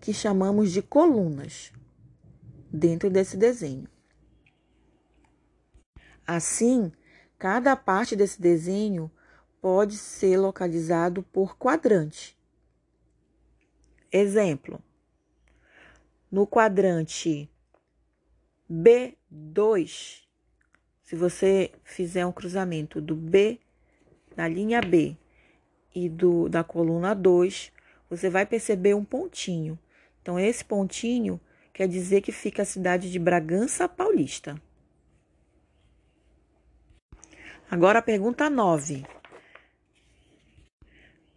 Que 0.00 0.14
chamamos 0.14 0.72
de 0.72 0.80
colunas 0.80 1.72
dentro 2.72 3.10
desse 3.10 3.36
desenho. 3.36 3.86
Assim, 6.26 6.90
cada 7.38 7.76
parte 7.76 8.16
desse 8.16 8.40
desenho 8.40 9.10
pode 9.60 9.98
ser 9.98 10.38
localizado 10.38 11.22
por 11.24 11.58
quadrante. 11.58 12.34
Exemplo: 14.10 14.82
no 16.30 16.46
quadrante 16.46 17.50
B2, 18.70 20.21
se 21.12 21.16
você 21.16 21.70
fizer 21.84 22.24
um 22.24 22.32
cruzamento 22.32 22.98
do 22.98 23.14
B, 23.14 23.58
da 24.34 24.48
linha 24.48 24.80
B 24.80 25.14
e 25.94 26.08
do, 26.08 26.48
da 26.48 26.64
coluna 26.64 27.14
2, 27.14 27.70
você 28.08 28.30
vai 28.30 28.46
perceber 28.46 28.94
um 28.94 29.04
pontinho. 29.04 29.78
Então, 30.22 30.40
esse 30.40 30.64
pontinho 30.64 31.38
quer 31.70 31.86
dizer 31.86 32.22
que 32.22 32.32
fica 32.32 32.62
a 32.62 32.64
cidade 32.64 33.12
de 33.12 33.18
Bragança 33.18 33.86
Paulista. 33.86 34.56
Agora 37.70 37.98
a 37.98 38.02
pergunta 38.02 38.48
9. 38.48 39.04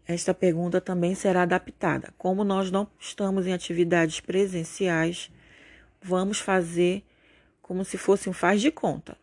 Esta 0.07 0.33
pergunta 0.33 0.79
também 0.79 1.13
será 1.15 1.41
adaptada. 1.41 2.13
Como 2.17 2.45
nós 2.45 2.71
não 2.71 2.87
estamos 2.97 3.45
em 3.45 3.51
atividades 3.51 4.21
presenciais, 4.21 5.29
vamos 6.01 6.39
fazer 6.39 7.03
como 7.61 7.83
se 7.83 7.97
fosse 7.97 8.29
um 8.29 8.33
faz 8.33 8.61
de 8.61 8.71
conta. 8.71 9.17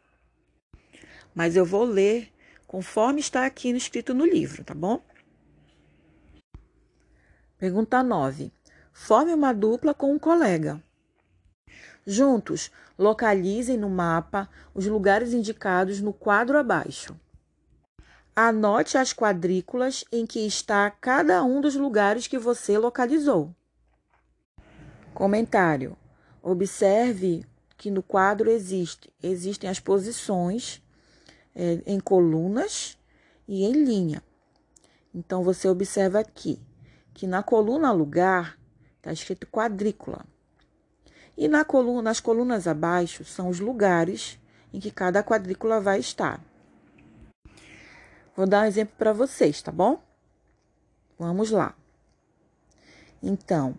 Mas 1.34 1.56
eu 1.56 1.64
vou 1.64 1.84
ler 1.84 2.32
conforme 2.66 3.20
está 3.20 3.44
aqui 3.44 3.70
escrito 3.70 4.14
no 4.14 4.24
livro, 4.24 4.64
tá 4.64 4.74
bom? 4.74 5.00
Pergunta 7.58 8.02
9. 8.02 8.50
Forme 8.92 9.32
uma 9.32 9.52
dupla 9.52 9.94
com 9.94 10.12
um 10.12 10.18
colega. 10.18 10.82
Juntos, 12.06 12.70
localizem 12.98 13.76
no 13.76 13.88
mapa 13.88 14.48
os 14.74 14.86
lugares 14.86 15.32
indicados 15.32 16.00
no 16.00 16.12
quadro 16.12 16.58
abaixo. 16.58 17.14
Anote 18.34 18.96
as 18.98 19.12
quadrículas 19.12 20.04
em 20.10 20.26
que 20.26 20.46
está 20.46 20.90
cada 20.90 21.44
um 21.44 21.60
dos 21.60 21.76
lugares 21.76 22.26
que 22.26 22.38
você 22.38 22.78
localizou. 22.78 23.54
Comentário: 25.14 25.96
Observe 26.42 27.44
que 27.76 27.90
no 27.90 28.02
quadro 28.02 28.50
existe, 28.50 29.12
existem 29.22 29.68
as 29.68 29.78
posições 29.78 30.82
é, 31.54 31.82
em 31.86 32.00
colunas 32.00 32.98
e 33.46 33.64
em 33.64 33.72
linha. 33.84 34.22
Então 35.14 35.42
você 35.42 35.68
observa 35.68 36.20
aqui 36.20 36.60
que 37.12 37.26
na 37.26 37.42
coluna 37.42 37.92
lugar 37.92 38.58
está 38.96 39.12
escrito 39.12 39.46
quadrícula. 39.46 40.24
E 41.36 41.48
na 41.48 41.64
coluna, 41.64 42.02
nas 42.02 42.20
colunas 42.20 42.66
abaixo 42.66 43.24
são 43.24 43.48
os 43.48 43.60
lugares 43.60 44.38
em 44.72 44.80
que 44.80 44.90
cada 44.90 45.22
quadrícula 45.22 45.80
vai 45.80 45.98
estar. 45.98 46.40
Vou 48.34 48.46
dar 48.46 48.62
um 48.62 48.66
exemplo 48.66 48.94
para 48.96 49.12
vocês, 49.12 49.60
tá 49.60 49.70
bom? 49.70 50.02
Vamos 51.18 51.50
lá. 51.50 51.74
Então, 53.22 53.78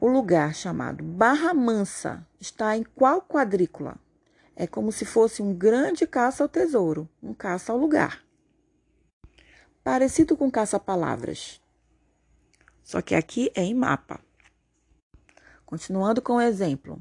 o 0.00 0.06
lugar 0.06 0.54
chamado 0.54 1.02
Barra 1.02 1.54
Mansa 1.54 2.26
está 2.38 2.76
em 2.76 2.84
qual 2.84 3.22
quadrícula? 3.22 3.96
É 4.60 4.66
como 4.66 4.90
se 4.90 5.04
fosse 5.04 5.40
um 5.40 5.54
grande 5.54 6.04
caça 6.04 6.42
ao 6.42 6.48
tesouro, 6.48 7.08
um 7.22 7.32
caça 7.32 7.70
ao 7.70 7.78
lugar. 7.78 8.24
Parecido 9.84 10.36
com 10.36 10.50
caça-palavras. 10.50 11.62
Só 12.82 13.00
que 13.00 13.14
aqui 13.14 13.52
é 13.54 13.62
em 13.62 13.72
mapa. 13.72 14.20
Continuando 15.64 16.20
com 16.20 16.32
o 16.32 16.40
exemplo. 16.40 17.00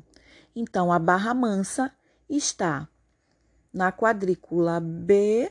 Então, 0.55 0.93
a 0.93 0.99
Barra 0.99 1.33
Mansa 1.33 1.91
está 2.29 2.87
na 3.73 3.91
quadrícula 3.91 4.79
B9. 4.79 5.49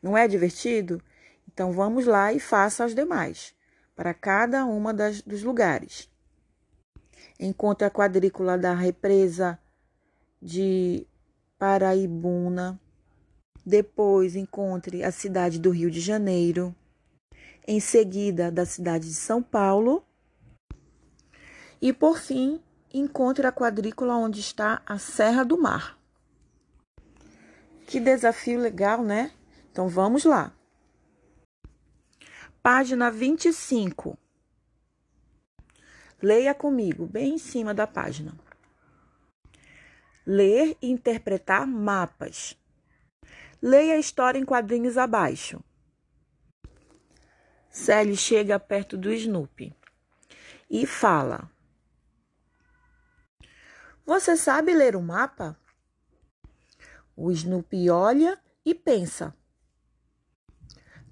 Não 0.00 0.16
é 0.16 0.28
divertido? 0.28 1.02
Então 1.48 1.72
vamos 1.72 2.06
lá 2.06 2.32
e 2.32 2.38
faça 2.38 2.84
as 2.84 2.94
demais, 2.94 3.52
para 3.96 4.14
cada 4.14 4.64
uma 4.64 4.94
das, 4.94 5.22
dos 5.22 5.42
lugares. 5.42 6.08
Encontre 7.38 7.86
a 7.86 7.90
quadrícula 7.90 8.56
da 8.56 8.74
represa 8.74 9.58
de 10.40 11.06
Paraibuna. 11.58 12.80
Depois 13.64 14.36
encontre 14.36 15.02
a 15.02 15.10
cidade 15.10 15.58
do 15.58 15.70
Rio 15.70 15.90
de 15.90 16.00
Janeiro. 16.00 16.74
Em 17.66 17.80
seguida, 17.80 18.50
da 18.50 18.64
cidade 18.64 19.08
de 19.08 19.14
São 19.14 19.42
Paulo. 19.42 20.04
E 21.80 21.92
por 21.92 22.18
fim, 22.18 22.60
encontre 22.92 23.46
a 23.46 23.52
quadrícula 23.52 24.16
onde 24.16 24.40
está 24.40 24.80
a 24.86 24.98
Serra 24.98 25.44
do 25.44 25.58
Mar. 25.58 25.98
Que 27.86 28.00
desafio 28.00 28.58
legal, 28.58 29.02
né? 29.02 29.30
Então 29.70 29.88
vamos 29.88 30.24
lá. 30.24 30.52
Página 32.62 33.10
25. 33.10 34.18
Leia 36.22 36.54
comigo, 36.54 37.06
bem 37.06 37.34
em 37.34 37.38
cima 37.38 37.74
da 37.74 37.86
página. 37.86 38.34
Ler 40.26 40.76
e 40.80 40.90
interpretar 40.90 41.66
mapas. 41.66 42.58
Leia 43.60 43.94
a 43.94 43.98
história 43.98 44.38
em 44.38 44.44
quadrinhos 44.44 44.96
abaixo. 44.96 45.62
Sally 47.70 48.16
chega 48.16 48.58
perto 48.58 48.96
do 48.96 49.12
Snoopy 49.12 49.74
e 50.70 50.86
fala: 50.86 51.50
Você 54.06 54.36
sabe 54.36 54.72
ler 54.72 54.96
um 54.96 55.02
mapa? 55.02 55.58
O 57.14 57.30
Snoopy 57.30 57.90
olha 57.90 58.40
e 58.64 58.74
pensa: 58.74 59.36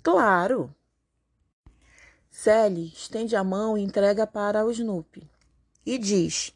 Claro! 0.02 0.74
Sally 2.36 2.88
estende 2.88 3.36
a 3.36 3.44
mão 3.44 3.78
e 3.78 3.80
entrega 3.80 4.26
para 4.26 4.66
o 4.66 4.70
Snoopy 4.72 5.30
e 5.86 5.96
diz: 5.96 6.52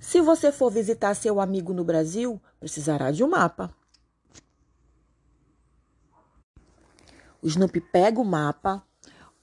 Se 0.00 0.20
você 0.20 0.50
for 0.50 0.68
visitar 0.68 1.14
seu 1.14 1.40
amigo 1.40 1.72
no 1.72 1.84
Brasil, 1.84 2.42
precisará 2.58 3.12
de 3.12 3.22
um 3.22 3.28
mapa. 3.28 3.72
O 7.40 7.46
Snoopy 7.46 7.80
pega 7.80 8.20
o 8.20 8.24
mapa, 8.24 8.84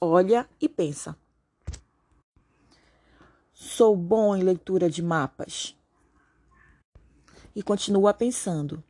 olha 0.02 0.48
e 0.60 0.68
pensa: 0.68 1.18
Sou 3.54 3.96
bom 3.96 4.36
em 4.36 4.44
leitura 4.44 4.90
de 4.90 5.02
mapas. 5.02 5.78
E 7.56 7.64
continua 7.64 8.14
pensando. 8.14 8.84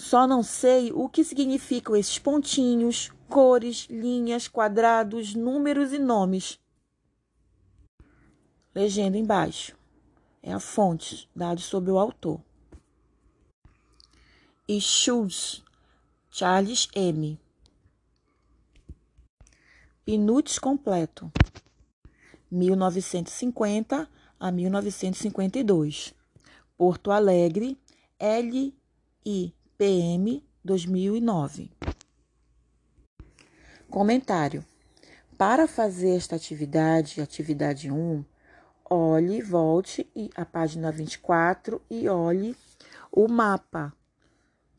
Só 0.00 0.26
não 0.26 0.42
sei 0.42 0.90
o 0.92 1.10
que 1.10 1.22
significam 1.22 1.94
esses 1.94 2.18
pontinhos, 2.18 3.12
cores, 3.28 3.86
linhas, 3.90 4.48
quadrados, 4.48 5.34
números 5.34 5.92
e 5.92 5.98
nomes. 5.98 6.58
Legenda 8.74 9.18
embaixo. 9.18 9.76
É 10.42 10.54
a 10.54 10.58
fonte, 10.58 11.28
dados 11.36 11.64
sobre 11.64 11.90
o 11.90 11.98
autor. 11.98 12.40
E 14.66 14.80
Schultz, 14.80 15.62
Charles 16.30 16.88
M. 16.94 17.38
Pinutes 20.02 20.58
completo. 20.58 21.30
1950 22.50 24.08
a 24.40 24.50
1952. 24.50 26.14
Porto 26.78 27.10
Alegre, 27.10 27.78
L. 28.18 28.74
I. 29.26 29.59
PM 29.80 30.44
2009. 30.62 31.70
Comentário: 33.88 34.62
para 35.38 35.66
fazer 35.66 36.16
esta 36.16 36.36
atividade, 36.36 37.22
atividade 37.22 37.90
1, 37.90 38.22
olhe, 38.90 39.40
volte 39.40 40.06
à 40.36 40.44
página 40.44 40.92
24 40.92 41.80
e 41.88 42.10
olhe 42.10 42.54
o 43.10 43.26
mapa 43.26 43.90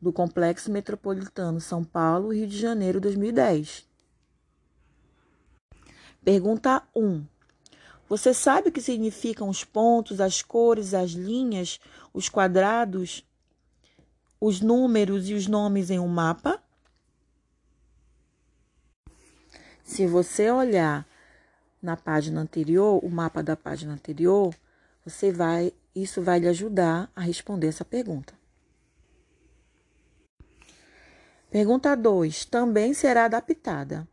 do 0.00 0.12
Complexo 0.12 0.70
Metropolitano 0.70 1.60
São 1.60 1.82
Paulo, 1.82 2.32
Rio 2.32 2.46
de 2.46 2.56
Janeiro 2.56 3.00
2010. 3.00 3.84
Pergunta 6.24 6.80
1. 6.94 7.26
Você 8.08 8.32
sabe 8.32 8.68
o 8.68 8.72
que 8.72 8.80
significam 8.80 9.48
os 9.48 9.64
pontos, 9.64 10.20
as 10.20 10.42
cores, 10.42 10.94
as 10.94 11.10
linhas, 11.10 11.80
os 12.14 12.28
quadrados, 12.28 13.26
os 14.42 14.60
números 14.60 15.28
e 15.28 15.34
os 15.34 15.46
nomes 15.46 15.88
em 15.88 16.00
um 16.00 16.08
mapa? 16.08 16.60
Se 19.84 20.04
você 20.04 20.50
olhar 20.50 21.06
na 21.80 21.96
página 21.96 22.40
anterior, 22.40 23.04
o 23.04 23.08
mapa 23.08 23.40
da 23.40 23.56
página 23.56 23.92
anterior, 23.92 24.52
você 25.04 25.30
vai, 25.30 25.72
isso 25.94 26.20
vai 26.20 26.40
lhe 26.40 26.48
ajudar 26.48 27.08
a 27.14 27.20
responder 27.20 27.68
essa 27.68 27.84
pergunta. 27.84 28.34
Pergunta 31.48 31.94
2 31.94 32.44
também 32.46 32.94
será 32.94 33.26
adaptada 33.26 34.08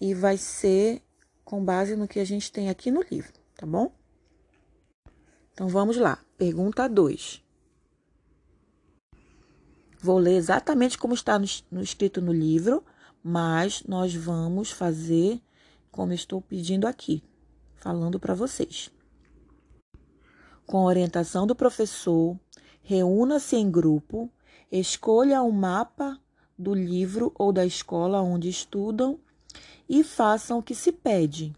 e 0.00 0.14
vai 0.14 0.36
ser 0.36 1.00
com 1.44 1.64
base 1.64 1.94
no 1.94 2.08
que 2.08 2.18
a 2.18 2.24
gente 2.24 2.50
tem 2.50 2.68
aqui 2.68 2.90
no 2.90 3.04
livro, 3.08 3.34
tá 3.54 3.66
bom? 3.66 3.92
Então 5.52 5.68
vamos 5.68 5.96
lá. 5.96 6.18
Pergunta 6.36 6.88
2. 6.88 7.49
Vou 10.02 10.18
ler 10.18 10.36
exatamente 10.36 10.96
como 10.96 11.12
está 11.12 11.38
no, 11.38 11.46
no, 11.70 11.82
escrito 11.82 12.22
no 12.22 12.32
livro, 12.32 12.82
mas 13.22 13.82
nós 13.86 14.14
vamos 14.14 14.70
fazer 14.70 15.42
como 15.90 16.14
estou 16.14 16.40
pedindo 16.40 16.86
aqui, 16.86 17.22
falando 17.74 18.18
para 18.18 18.34
vocês. 18.34 18.90
Com 20.66 20.84
orientação 20.84 21.46
do 21.46 21.54
professor, 21.54 22.38
reúna-se 22.82 23.56
em 23.56 23.70
grupo, 23.70 24.30
escolha 24.72 25.42
um 25.42 25.50
mapa 25.50 26.18
do 26.58 26.72
livro 26.72 27.32
ou 27.38 27.52
da 27.52 27.66
escola 27.66 28.22
onde 28.22 28.48
estudam 28.48 29.20
e 29.86 30.02
façam 30.02 30.60
o 30.60 30.62
que 30.62 30.74
se 30.74 30.92
pede. 30.92 31.54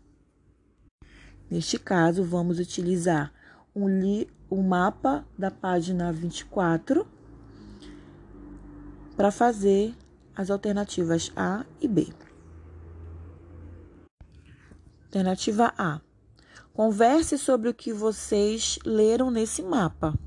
Neste 1.49 1.79
caso, 1.79 2.25
vamos 2.25 2.59
utilizar 2.59 3.33
um, 3.77 3.87
um 4.51 4.63
mapa 4.63 5.25
da 5.39 5.51
página 5.51 6.11
24 6.11 7.07
para 9.23 9.31
fazer 9.31 9.95
as 10.35 10.51
alternativas 10.51 11.31
A 11.37 11.65
e 11.81 11.87
B. 11.87 12.13
Alternativa 15.05 15.73
A. 15.79 16.01
Converse 16.75 17.39
sobre 17.39 17.69
o 17.69 17.75
que 17.75 17.93
vocês 17.93 18.81
leram 18.85 19.31
nesse 19.31 19.63
mapa. 19.63 20.19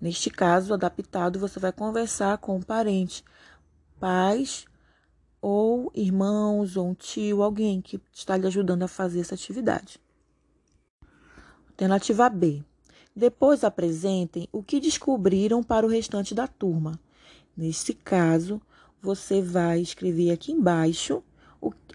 Neste 0.00 0.30
caso, 0.30 0.72
adaptado, 0.72 1.38
você 1.38 1.60
vai 1.60 1.70
conversar 1.70 2.38
com 2.38 2.56
um 2.56 2.62
parente, 2.62 3.22
pais 4.00 4.64
ou 5.42 5.92
irmãos, 5.94 6.78
ou 6.78 6.88
um 6.88 6.94
tio, 6.94 7.42
alguém 7.42 7.82
que 7.82 8.00
está 8.10 8.38
lhe 8.38 8.46
ajudando 8.46 8.84
a 8.84 8.88
fazer 8.88 9.20
essa 9.20 9.34
atividade. 9.34 10.00
Alternativa 11.68 12.30
B. 12.30 12.64
Depois 13.14 13.62
apresentem 13.62 14.48
o 14.50 14.62
que 14.62 14.80
descobriram 14.80 15.62
para 15.62 15.84
o 15.84 15.90
restante 15.90 16.34
da 16.34 16.46
turma. 16.46 16.98
Nesse 17.56 17.94
caso, 17.94 18.60
você 19.00 19.42
vai 19.42 19.80
escrever 19.80 20.30
aqui 20.30 20.52
embaixo 20.52 21.22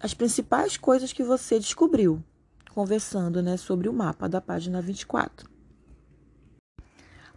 as 0.02 0.14
principais 0.14 0.78
coisas 0.78 1.12
que 1.12 1.24
você 1.24 1.60
descobriu, 1.60 2.24
conversando 2.72 3.42
né, 3.42 3.58
sobre 3.58 3.90
o 3.90 3.94
mapa 3.94 4.30
da 4.30 4.40
página 4.40 4.82
24. 4.82 5.50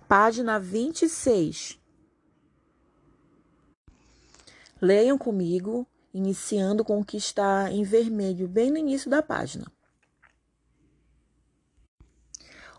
Página 0.07 0.59
26. 0.59 1.79
Leiam 4.81 5.17
comigo, 5.17 5.87
iniciando 6.13 6.85
com 6.85 7.01
o 7.01 7.05
que 7.05 7.17
está 7.17 7.71
em 7.71 7.83
vermelho, 7.83 8.49
bem 8.49 8.71
no 8.71 8.79
início 8.79 9.11
da 9.11 9.23
página. 9.23 9.71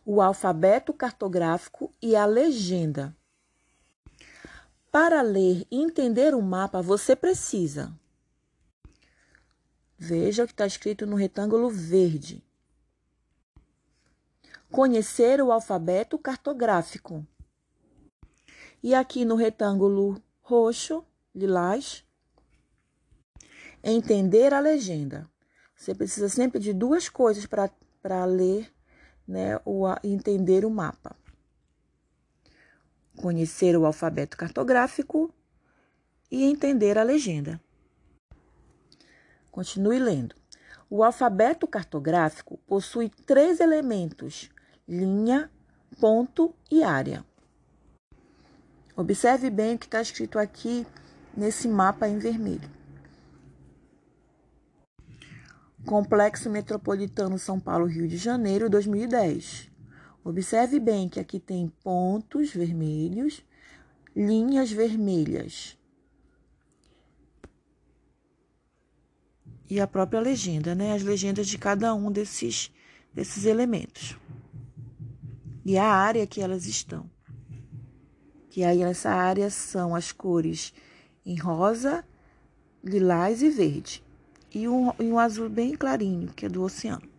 O 0.06 0.22
alfabeto 0.22 0.94
cartográfico 0.94 1.94
e 2.02 2.16
a 2.16 2.26
legenda. 2.26 3.16
Para 4.92 5.22
ler 5.22 5.66
e 5.72 5.82
entender 5.82 6.36
o 6.36 6.42
mapa, 6.42 6.82
você 6.82 7.16
precisa. 7.16 7.98
Veja 9.98 10.44
o 10.44 10.48
que 10.48 10.52
está 10.52 10.66
escrito 10.68 11.06
no 11.06 11.16
retângulo 11.16 11.70
verde. 11.70 12.44
Conhecer 14.70 15.42
o 15.42 15.50
alfabeto 15.50 16.20
cartográfico. 16.20 17.26
E 18.84 18.94
aqui 18.94 19.24
no 19.24 19.36
retângulo 19.36 20.22
roxo, 20.42 21.06
lilás, 21.34 22.04
entender 23.82 24.54
a 24.54 24.60
legenda. 24.60 25.30
Você 25.74 25.96
precisa 25.96 26.28
sempre 26.28 26.60
de 26.60 26.74
duas 26.74 27.08
coisas 27.08 27.46
para 27.46 28.26
ler 28.26 28.70
né, 29.26 29.58
ou 29.64 29.86
entender 30.04 30.66
o 30.66 30.70
mapa 30.70 31.16
conhecer 33.16 33.78
o 33.78 33.86
alfabeto 33.86 34.38
cartográfico 34.38 35.34
e 36.30 36.44
entender 36.44 36.98
a 36.98 37.04
legenda. 37.04 37.62
Continue 39.52 40.00
lendo. 40.00 40.36
O 40.90 41.04
alfabeto 41.04 41.68
cartográfico 41.68 42.58
possui 42.68 43.10
três 43.10 43.60
elementos: 43.60 44.50
linha, 44.88 45.50
ponto 46.00 46.54
e 46.70 46.84
área. 46.84 47.26
Observe 48.96 49.50
bem 49.50 49.76
o 49.76 49.80
que 49.80 49.86
está 49.86 50.02
escrito 50.02 50.38
aqui 50.38 50.86
nesse 51.36 51.68
mapa 51.68 52.08
em 52.08 52.18
vermelho. 52.18 52.70
Complexo 55.86 56.50
Metropolitano 56.50 57.40
São 57.40 57.60
Paulo, 57.60 57.86
Rio 57.86 58.08
de 58.08 58.18
Janeiro, 58.18 58.70
2010. 58.70 59.71
Observe 60.24 60.80
bem 60.80 61.10
que 61.10 61.20
aqui 61.20 61.40
tem 61.40 61.68
pontos 61.84 62.52
vermelhos, 62.52 63.44
linhas 64.16 64.72
vermelhas. 64.72 65.78
E 69.68 69.80
a 69.80 69.88
própria 69.88 70.20
legenda, 70.20 70.76
né? 70.76 70.94
As 70.94 71.02
legendas 71.02 71.48
de 71.48 71.58
cada 71.58 71.96
um 71.96 72.12
desses, 72.12 72.72
desses 73.12 73.46
elementos. 73.46 74.16
E 75.66 75.78
a 75.78 75.86
área 75.86 76.28
que 76.28 76.42
elas 76.42 76.68
estão. 76.68 77.10
Que 78.50 78.64
aí 78.64 78.80
nessa 78.80 79.10
área 79.10 79.50
são 79.50 79.96
as 79.96 80.12
cores 80.12 80.72
em 81.26 81.38
rosa, 81.38 82.06
lilás 82.84 83.42
e 83.42 83.50
verde. 83.50 84.04
E 84.54 84.68
um, 84.68 84.92
e 85.00 85.06
um 85.06 85.18
azul 85.18 85.50
bem 85.50 85.76
clarinho, 85.76 86.28
que 86.34 86.46
é 86.46 86.50
do 86.50 86.62
oceano 86.62 87.11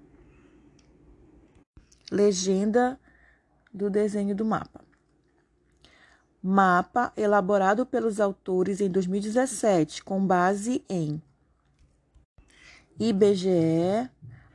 legenda 2.12 3.00
do 3.72 3.88
desenho 3.88 4.36
do 4.36 4.44
mapa. 4.44 4.84
Mapa 6.42 7.12
elaborado 7.16 7.86
pelos 7.86 8.20
autores 8.20 8.80
em 8.80 8.90
2017 8.90 10.04
com 10.04 10.24
base 10.24 10.84
em 10.88 11.22
IBGE, 13.00 14.10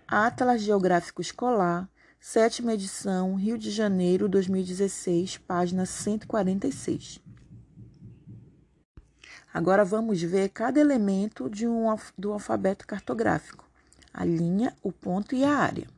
Atlas 0.08 0.62
Geográfico 0.62 1.22
Escolar, 1.22 1.90
sétima 2.20 2.74
edição, 2.74 3.34
Rio 3.34 3.58
de 3.58 3.72
Janeiro, 3.72 4.30
2016, 4.30 5.38
página 5.38 5.86
146. 5.86 7.20
Agora 9.52 9.84
vamos 9.84 10.22
ver 10.22 10.50
cada 10.50 10.80
elemento 10.80 11.50
de 11.50 11.68
um, 11.68 11.88
do 12.16 12.32
alfabeto 12.32 12.86
cartográfico: 12.86 13.68
a 14.14 14.24
linha, 14.24 14.78
o 14.84 14.92
ponto 14.92 15.34
e 15.34 15.44
a 15.44 15.56
área. 15.56 15.97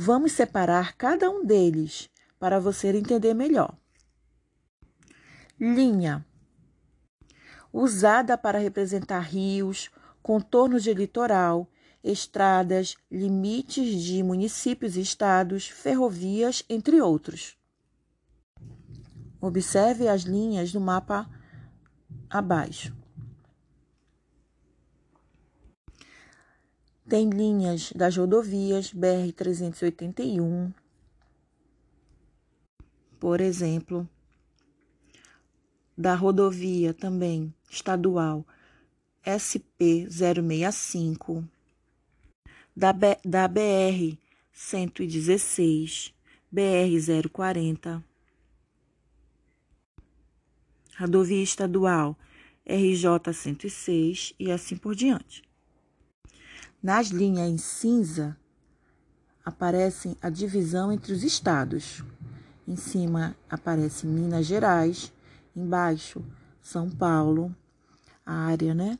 Vamos 0.00 0.30
separar 0.30 0.96
cada 0.96 1.28
um 1.28 1.44
deles 1.44 2.08
para 2.38 2.60
você 2.60 2.96
entender 2.96 3.34
melhor. 3.34 3.76
Linha 5.58 6.24
usada 7.72 8.38
para 8.38 8.60
representar 8.60 9.18
rios, 9.18 9.90
contornos 10.22 10.84
de 10.84 10.94
litoral, 10.94 11.68
estradas, 12.00 12.96
limites 13.10 14.00
de 14.04 14.22
municípios 14.22 14.96
e 14.96 15.00
estados, 15.00 15.66
ferrovias, 15.66 16.62
entre 16.70 17.00
outros. 17.00 17.58
Observe 19.40 20.06
as 20.06 20.22
linhas 20.22 20.72
no 20.72 20.80
mapa 20.80 21.28
abaixo. 22.30 22.97
Tem 27.08 27.30
linhas 27.30 27.92
das 27.94 28.16
rodovias 28.18 28.92
BR-381, 28.92 30.74
por 33.18 33.40
exemplo, 33.40 34.06
da 35.96 36.14
rodovia 36.14 36.92
também 36.92 37.54
estadual 37.70 38.46
SP065, 39.24 41.48
da, 42.76 42.92
da 43.24 43.48
BR 43.48 44.18
116, 44.52 46.14
BR 46.52 46.92
040, 47.32 48.04
Rodovia 50.98 51.42
Estadual 51.42 52.18
RJ 52.66 53.32
106 53.32 54.34
e 54.38 54.52
assim 54.52 54.76
por 54.76 54.94
diante. 54.94 55.47
Nas 56.82 57.08
linhas 57.08 57.48
em 57.48 57.58
cinza 57.58 58.36
aparecem 59.44 60.16
a 60.22 60.30
divisão 60.30 60.92
entre 60.92 61.12
os 61.12 61.24
estados. 61.24 62.04
Em 62.68 62.76
cima 62.76 63.36
aparece 63.50 64.06
Minas 64.06 64.46
Gerais, 64.46 65.12
embaixo 65.56 66.24
São 66.62 66.88
Paulo, 66.88 67.54
a 68.24 68.32
área, 68.32 68.74
né? 68.74 68.96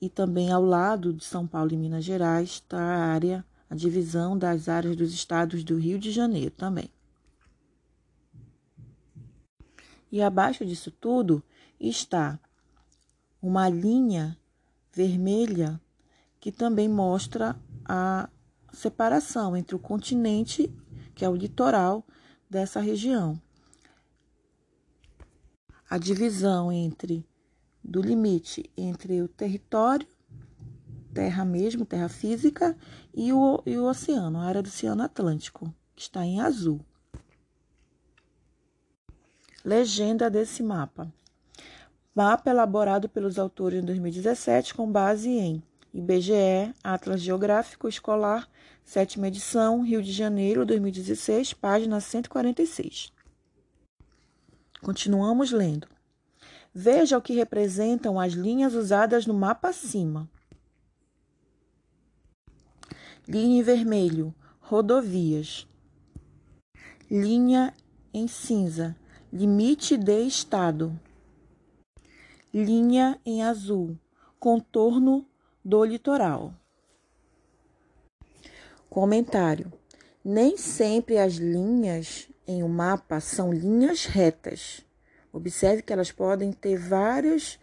E 0.00 0.08
também 0.08 0.50
ao 0.50 0.64
lado 0.64 1.12
de 1.12 1.24
São 1.24 1.46
Paulo 1.46 1.72
e 1.72 1.76
Minas 1.76 2.04
Gerais 2.04 2.48
está 2.48 2.80
a 2.80 3.04
área, 3.12 3.44
a 3.68 3.74
divisão 3.74 4.38
das 4.38 4.66
áreas 4.66 4.96
dos 4.96 5.12
estados 5.12 5.62
do 5.62 5.76
Rio 5.76 5.98
de 5.98 6.10
Janeiro 6.10 6.52
também. 6.52 6.90
E 10.10 10.22
abaixo 10.22 10.64
disso 10.64 10.90
tudo 10.90 11.42
está 11.78 12.40
uma 13.42 13.68
linha 13.68 14.38
vermelha 14.92 15.78
que 16.40 16.52
também 16.52 16.88
mostra 16.88 17.56
a 17.84 18.28
separação 18.72 19.56
entre 19.56 19.74
o 19.74 19.78
continente, 19.78 20.72
que 21.14 21.24
é 21.24 21.28
o 21.28 21.34
litoral 21.34 22.04
dessa 22.48 22.80
região. 22.80 23.40
A 25.88 25.98
divisão 25.98 26.70
entre 26.70 27.26
do 27.82 28.02
limite 28.02 28.70
entre 28.76 29.22
o 29.22 29.28
território, 29.28 30.06
terra 31.14 31.44
mesmo, 31.44 31.86
terra 31.86 32.08
física, 32.08 32.76
e 33.14 33.32
o, 33.32 33.62
e 33.64 33.76
o 33.78 33.86
oceano, 33.86 34.38
a 34.38 34.44
área 34.44 34.62
do 34.62 34.68
Oceano 34.68 35.02
Atlântico, 35.02 35.74
que 35.96 36.02
está 36.02 36.24
em 36.24 36.40
azul. 36.40 36.80
Legenda 39.64 40.30
desse 40.30 40.62
mapa. 40.62 41.12
Mapa 42.14 42.50
elaborado 42.50 43.08
pelos 43.08 43.38
autores 43.38 43.82
em 43.82 43.84
2017 43.84 44.74
com 44.74 44.90
base 44.90 45.30
em 45.30 45.62
IBGE, 45.92 46.74
Atlas 46.84 47.20
Geográfico 47.20 47.88
Escolar, 47.88 48.48
sétima 48.84 49.28
edição, 49.28 49.82
Rio 49.82 50.02
de 50.02 50.12
Janeiro, 50.12 50.66
2016, 50.66 51.54
página 51.54 51.98
146. 51.98 53.12
Continuamos 54.82 55.50
lendo. 55.50 55.88
Veja 56.74 57.16
o 57.16 57.22
que 57.22 57.32
representam 57.32 58.20
as 58.20 58.34
linhas 58.34 58.74
usadas 58.74 59.26
no 59.26 59.34
mapa 59.34 59.70
acima. 59.70 60.30
Linha 63.26 63.60
em 63.60 63.62
vermelho, 63.62 64.34
rodovias. 64.60 65.66
Linha 67.10 67.74
em 68.12 68.28
cinza, 68.28 68.96
limite 69.32 69.96
de 69.96 70.22
estado. 70.22 70.98
Linha 72.52 73.20
em 73.24 73.42
azul, 73.42 73.98
contorno 74.38 75.27
do 75.68 75.84
litoral. 75.84 76.54
Comentário: 78.88 79.70
Nem 80.24 80.56
sempre 80.56 81.18
as 81.18 81.34
linhas 81.34 82.26
em 82.46 82.62
um 82.62 82.68
mapa 82.68 83.20
são 83.20 83.52
linhas 83.52 84.06
retas. 84.06 84.80
Observe 85.30 85.82
que 85.82 85.92
elas 85.92 86.10
podem 86.10 86.52
ter 86.52 86.78
várias 86.78 87.60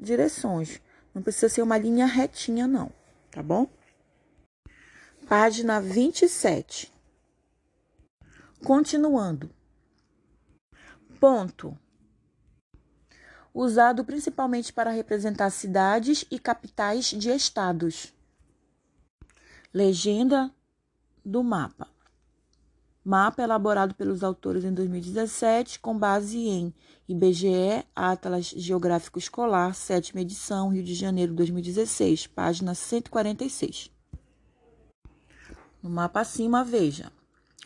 direções. 0.00 0.82
Não 1.14 1.22
precisa 1.22 1.48
ser 1.48 1.62
uma 1.62 1.78
linha 1.78 2.06
retinha, 2.06 2.66
não, 2.66 2.90
tá 3.30 3.40
bom? 3.40 3.68
Página 5.28 5.80
27. 5.80 6.92
Continuando. 8.64 9.48
Ponto. 11.20 11.78
Usado 13.54 14.04
principalmente 14.04 14.72
para 14.72 14.90
representar 14.90 15.48
cidades 15.50 16.24
e 16.28 16.40
capitais 16.40 17.06
de 17.06 17.30
estados. 17.30 18.12
Legenda 19.72 20.52
do 21.24 21.44
mapa. 21.44 21.86
Mapa 23.04 23.42
elaborado 23.42 23.94
pelos 23.94 24.24
autores 24.24 24.64
em 24.64 24.74
2017, 24.74 25.78
com 25.78 25.96
base 25.96 26.38
em 26.38 26.74
IBGE, 27.08 27.86
Atlas 27.94 28.46
Geográfico 28.46 29.20
Escolar, 29.20 29.72
sétima 29.74 30.22
edição, 30.22 30.70
Rio 30.70 30.82
de 30.82 30.94
Janeiro, 30.94 31.32
2016, 31.34 32.26
página 32.26 32.74
146. 32.74 33.88
No 35.80 35.90
mapa 35.90 36.22
acima, 36.22 36.64
veja, 36.64 37.12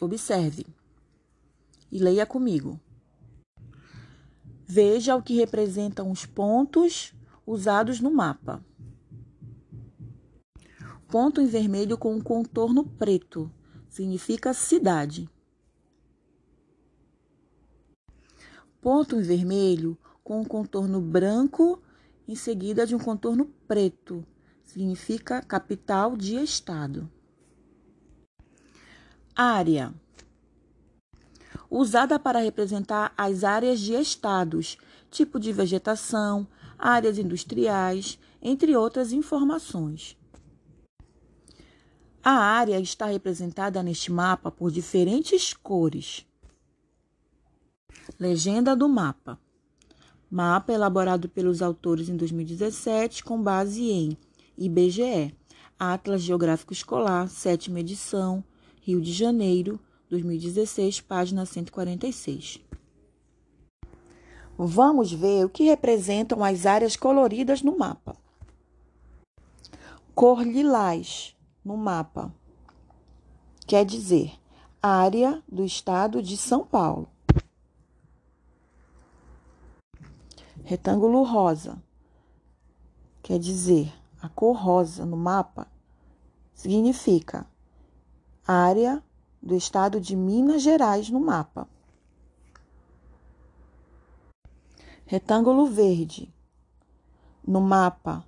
observe 0.00 0.66
e 1.90 1.98
leia 1.98 2.26
comigo. 2.26 2.78
Veja 4.70 5.16
o 5.16 5.22
que 5.22 5.34
representam 5.34 6.10
os 6.10 6.26
pontos 6.26 7.14
usados 7.46 8.00
no 8.00 8.10
mapa. 8.10 8.62
Ponto 11.08 11.40
em 11.40 11.46
vermelho 11.46 11.96
com 11.96 12.14
um 12.14 12.20
contorno 12.20 12.84
preto 12.84 13.50
significa 13.88 14.52
cidade. 14.52 15.26
Ponto 18.78 19.16
em 19.16 19.22
vermelho 19.22 19.96
com 20.22 20.42
um 20.42 20.44
contorno 20.44 21.00
branco 21.00 21.82
em 22.28 22.36
seguida 22.36 22.86
de 22.86 22.94
um 22.94 22.98
contorno 22.98 23.46
preto 23.66 24.22
significa 24.62 25.40
capital 25.40 26.14
de 26.14 26.36
estado. 26.36 27.10
Área 29.34 29.94
usada 31.70 32.18
para 32.18 32.40
representar 32.40 33.12
as 33.16 33.44
áreas 33.44 33.80
de 33.80 33.94
estados, 33.94 34.78
tipo 35.10 35.38
de 35.38 35.52
vegetação, 35.52 36.46
áreas 36.78 37.18
industriais, 37.18 38.18
entre 38.40 38.76
outras 38.76 39.12
informações. 39.12 40.16
A 42.22 42.32
área 42.32 42.78
está 42.80 43.06
representada 43.06 43.82
neste 43.82 44.12
mapa 44.12 44.50
por 44.50 44.70
diferentes 44.70 45.54
cores. 45.54 46.26
Legenda 48.18 48.74
do 48.74 48.88
mapa. 48.88 49.38
Mapa 50.30 50.72
elaborado 50.72 51.28
pelos 51.28 51.62
autores 51.62 52.08
em 52.08 52.16
2017 52.16 53.24
com 53.24 53.42
base 53.42 53.90
em 53.90 54.18
IBGE, 54.58 55.34
Atlas 55.78 56.20
Geográfico 56.20 56.72
Escolar, 56.72 57.28
sétima 57.28 57.80
edição, 57.80 58.44
Rio 58.82 59.00
de 59.00 59.12
Janeiro, 59.12 59.80
2016, 60.08 61.00
página 61.02 61.44
146. 61.44 62.60
Vamos 64.56 65.12
ver 65.12 65.44
o 65.44 65.48
que 65.48 65.64
representam 65.64 66.42
as 66.42 66.66
áreas 66.66 66.96
coloridas 66.96 67.62
no 67.62 67.76
mapa. 67.76 68.16
Cor 70.14 70.42
lilás 70.42 71.36
no 71.64 71.76
mapa. 71.76 72.34
Quer 73.66 73.84
dizer, 73.84 74.32
área 74.82 75.42
do 75.46 75.64
estado 75.64 76.22
de 76.22 76.36
São 76.36 76.66
Paulo. 76.66 77.08
Retângulo 80.64 81.22
rosa. 81.22 81.80
Quer 83.22 83.38
dizer, 83.38 83.92
a 84.20 84.28
cor 84.28 84.56
rosa 84.56 85.04
no 85.06 85.16
mapa 85.16 85.70
significa 86.54 87.46
área 88.46 89.02
do 89.42 89.54
estado 89.54 90.00
de 90.00 90.16
Minas 90.16 90.62
Gerais 90.62 91.10
no 91.10 91.20
mapa. 91.20 91.68
Retângulo 95.06 95.66
verde. 95.66 96.32
No 97.46 97.60
mapa, 97.60 98.24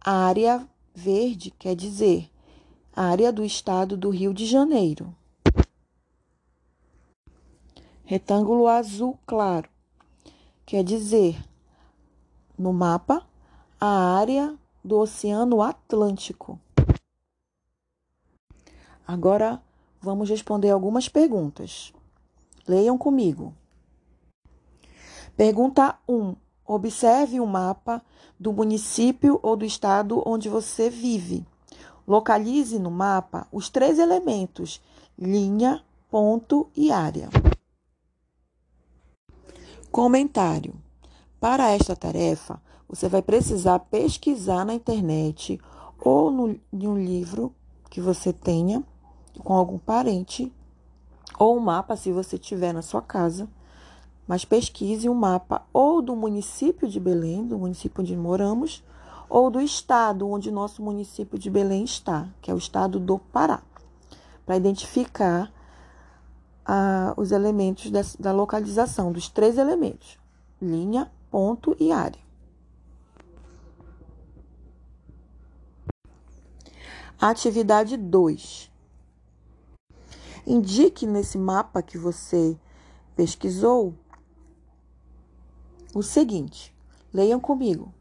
área 0.00 0.66
verde 0.94 1.50
quer 1.50 1.74
dizer 1.74 2.30
área 2.96 3.32
do 3.32 3.44
estado 3.44 3.96
do 3.96 4.10
Rio 4.10 4.32
de 4.32 4.46
Janeiro. 4.46 5.14
Retângulo 8.04 8.68
azul 8.68 9.18
claro 9.26 9.68
quer 10.64 10.82
dizer, 10.82 11.36
no 12.56 12.72
mapa, 12.72 13.26
a 13.80 14.16
área 14.16 14.56
do 14.82 14.98
Oceano 14.98 15.60
Atlântico. 15.60 16.58
Agora 19.06 19.62
vamos 20.04 20.28
responder 20.28 20.70
algumas 20.70 21.08
perguntas. 21.08 21.92
Leiam 22.68 22.96
comigo. 22.96 23.54
Pergunta 25.36 25.98
1. 26.08 26.36
Observe 26.66 27.40
o 27.40 27.46
mapa 27.46 28.02
do 28.38 28.52
município 28.52 29.40
ou 29.42 29.56
do 29.56 29.64
estado 29.64 30.22
onde 30.24 30.48
você 30.48 30.88
vive. 30.88 31.44
Localize 32.06 32.78
no 32.78 32.90
mapa 32.90 33.46
os 33.50 33.68
três 33.68 33.98
elementos: 33.98 34.80
linha, 35.18 35.82
ponto 36.10 36.68
e 36.76 36.92
área. 36.92 37.28
Comentário. 39.90 40.74
Para 41.40 41.70
esta 41.70 41.94
tarefa, 41.94 42.60
você 42.88 43.08
vai 43.08 43.22
precisar 43.22 43.78
pesquisar 43.80 44.64
na 44.64 44.74
internet 44.74 45.60
ou 45.98 46.30
no, 46.30 46.58
um 46.72 46.98
livro 46.98 47.54
que 47.90 48.00
você 48.00 48.32
tenha 48.32 48.82
com 49.40 49.54
algum 49.54 49.78
parente 49.78 50.52
ou 51.38 51.56
um 51.56 51.60
mapa 51.60 51.96
se 51.96 52.12
você 52.12 52.38
tiver 52.38 52.72
na 52.72 52.82
sua 52.82 53.02
casa. 53.02 53.48
Mas 54.26 54.44
pesquise 54.44 55.08
um 55.08 55.14
mapa 55.14 55.62
ou 55.72 56.00
do 56.00 56.16
município 56.16 56.88
de 56.88 56.98
Belém, 56.98 57.46
do 57.46 57.58
município 57.58 58.00
onde 58.00 58.16
moramos, 58.16 58.82
ou 59.28 59.50
do 59.50 59.60
estado 59.60 60.28
onde 60.28 60.50
nosso 60.50 60.82
município 60.82 61.38
de 61.38 61.50
Belém 61.50 61.84
está, 61.84 62.28
que 62.40 62.50
é 62.50 62.54
o 62.54 62.58
estado 62.58 62.98
do 62.98 63.18
Pará, 63.18 63.62
para 64.46 64.56
identificar 64.56 65.52
ah, 66.64 67.12
os 67.16 67.32
elementos 67.32 67.90
da 68.18 68.32
localização, 68.32 69.12
dos 69.12 69.28
três 69.28 69.58
elementos: 69.58 70.18
linha, 70.60 71.10
ponto 71.30 71.76
e 71.78 71.92
área. 71.92 72.24
Atividade 77.20 77.96
2. 77.96 78.70
Indique 80.46 81.06
nesse 81.06 81.38
mapa 81.38 81.82
que 81.82 81.96
você 81.96 82.58
pesquisou 83.16 83.94
o 85.94 86.02
seguinte: 86.02 86.74
leiam 87.12 87.40
comigo. 87.40 87.92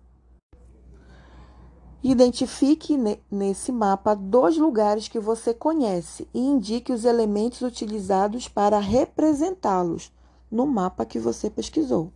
Identifique 2.04 2.98
nesse 3.32 3.72
mapa 3.72 4.14
dois 4.14 4.58
lugares 4.58 5.08
que 5.08 5.20
você 5.20 5.54
conhece 5.54 6.28
e 6.34 6.40
indique 6.40 6.92
os 6.92 7.06
elementos 7.06 7.62
utilizados 7.62 8.50
para 8.50 8.78
representá-los 8.78 10.12
no 10.52 10.68
mapa 10.68 11.06
que 11.06 11.18
você 11.18 11.50
pesquisou. 11.50 12.12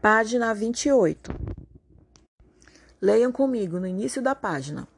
Página 0.00 0.54
28. 0.54 1.30
Leiam 3.02 3.30
comigo 3.30 3.78
no 3.78 3.86
início 3.86 4.22
da 4.22 4.34
página. 4.34 4.88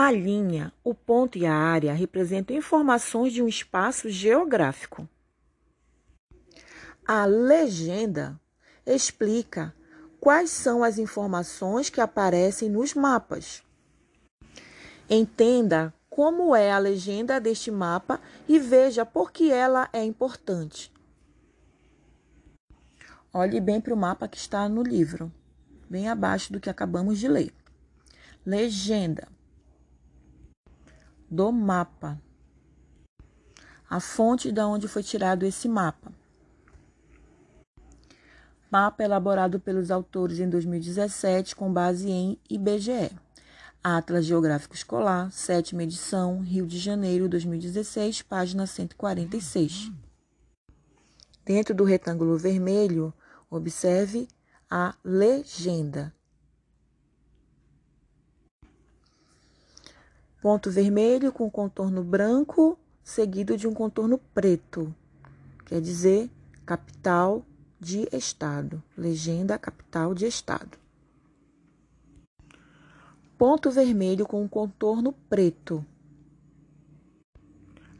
A 0.00 0.12
linha, 0.12 0.72
o 0.84 0.94
ponto 0.94 1.36
e 1.36 1.44
a 1.44 1.52
área 1.52 1.92
representam 1.92 2.56
informações 2.56 3.32
de 3.32 3.42
um 3.42 3.48
espaço 3.48 4.08
geográfico. 4.08 5.08
A 7.04 7.24
legenda 7.24 8.40
explica 8.86 9.74
quais 10.20 10.50
são 10.50 10.84
as 10.84 10.98
informações 10.98 11.90
que 11.90 12.00
aparecem 12.00 12.70
nos 12.70 12.94
mapas. 12.94 13.64
Entenda 15.10 15.92
como 16.08 16.54
é 16.54 16.70
a 16.70 16.78
legenda 16.78 17.40
deste 17.40 17.72
mapa 17.72 18.20
e 18.48 18.56
veja 18.56 19.04
por 19.04 19.32
que 19.32 19.50
ela 19.50 19.88
é 19.92 20.04
importante. 20.04 20.92
Olhe 23.34 23.60
bem 23.60 23.80
para 23.80 23.94
o 23.94 23.96
mapa 23.96 24.28
que 24.28 24.38
está 24.38 24.68
no 24.68 24.84
livro, 24.84 25.32
bem 25.90 26.08
abaixo 26.08 26.52
do 26.52 26.60
que 26.60 26.70
acabamos 26.70 27.18
de 27.18 27.26
ler. 27.26 27.52
Legenda 28.46 29.36
do 31.30 31.52
mapa. 31.52 32.20
A 33.88 34.00
fonte 34.00 34.50
de 34.52 34.60
onde 34.60 34.88
foi 34.88 35.02
tirado 35.02 35.44
esse 35.44 35.68
mapa. 35.68 36.12
Mapa 38.70 39.02
elaborado 39.02 39.58
pelos 39.58 39.90
autores 39.90 40.40
em 40.40 40.48
2017 40.48 41.56
com 41.56 41.72
base 41.72 42.10
em 42.10 42.38
IBGE. 42.50 43.10
Atlas 43.82 44.26
Geográfico 44.26 44.74
Escolar, 44.74 45.30
sétima 45.30 45.84
edição, 45.84 46.40
Rio 46.40 46.66
de 46.66 46.78
Janeiro, 46.78 47.28
2016, 47.28 48.22
página 48.22 48.66
146. 48.66 49.90
Dentro 51.44 51.74
do 51.74 51.84
retângulo 51.84 52.36
vermelho, 52.36 53.14
observe 53.48 54.28
a 54.70 54.94
legenda. 55.02 56.12
Ponto 60.40 60.70
vermelho 60.70 61.32
com 61.32 61.50
contorno 61.50 62.04
branco, 62.04 62.78
seguido 63.02 63.56
de 63.56 63.66
um 63.66 63.74
contorno 63.74 64.18
preto. 64.32 64.94
Quer 65.66 65.80
dizer, 65.80 66.30
capital 66.64 67.44
de 67.80 68.08
estado. 68.12 68.80
Legenda 68.96 69.58
capital 69.58 70.14
de 70.14 70.26
estado. 70.26 70.78
Ponto 73.36 73.70
vermelho 73.70 74.26
com 74.26 74.48
contorno 74.48 75.12
preto. 75.28 75.84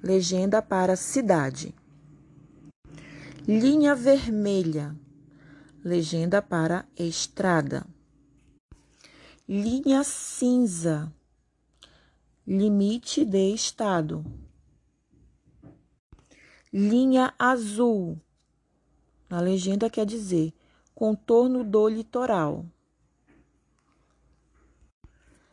Legenda 0.01 0.63
para 0.63 0.95
cidade. 0.95 1.75
Linha 3.47 3.97
vermelha. 3.97 4.95
Legenda 5.85 6.41
para 6.41 6.87
estrada. 6.97 7.85
Linha 9.49 10.05
cinza. 10.05 11.13
Limite 12.51 13.27
de 13.27 13.53
estado. 13.53 14.25
Linha 16.73 17.35
azul 17.39 18.19
na 19.29 19.39
legenda 19.39 19.91
quer 19.91 20.07
dizer 20.07 20.55
contorno 20.95 21.63
do 21.63 21.87
litoral. 21.87 22.65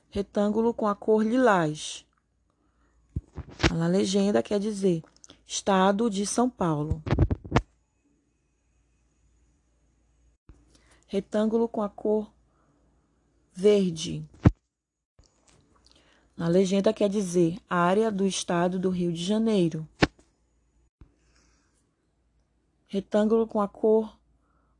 Retângulo 0.10 0.74
com 0.74 0.88
a 0.88 0.96
cor 0.96 1.22
lilás. 1.22 2.06
Na 3.78 3.88
legenda 3.88 4.42
quer 4.42 4.62
dizer 4.62 5.04
Estado 5.46 6.10
de 6.10 6.26
São 6.26 6.50
Paulo. 6.50 7.04
Retângulo 11.08 11.68
com 11.68 11.82
a 11.82 11.90
cor 11.90 12.32
verde. 13.54 14.26
Na 16.38 16.48
legenda 16.48 16.94
quer 16.94 17.10
dizer 17.10 17.58
área 17.70 18.12
do 18.12 18.26
estado 18.26 18.78
do 18.78 18.90
Rio 18.90 19.12
de 19.12 19.24
Janeiro 19.24 19.88
retângulo 22.96 23.46
com 23.46 23.60
a 23.60 23.68
cor 23.68 24.18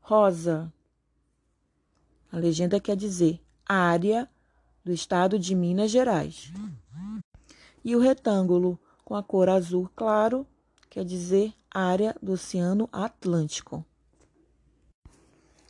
rosa. 0.00 0.72
A 2.32 2.38
legenda 2.38 2.80
quer 2.80 2.96
dizer 2.96 3.38
área 3.66 4.26
do 4.82 4.90
estado 4.90 5.38
de 5.38 5.54
Minas 5.54 5.90
Gerais. 5.90 6.50
E 7.84 7.94
o 7.94 8.00
retângulo 8.00 8.78
com 9.04 9.14
a 9.14 9.22
cor 9.22 9.50
azul 9.50 9.90
claro 9.94 10.46
quer 10.88 11.04
dizer 11.04 11.52
área 11.70 12.16
do 12.22 12.32
Oceano 12.32 12.88
Atlântico. 12.90 13.84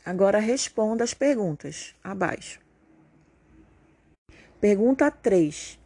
Agora 0.05 0.39
responda 0.39 1.03
as 1.03 1.13
perguntas 1.13 1.93
abaixo. 2.01 2.61
Pergunta 4.59 5.11
3. 5.11 5.79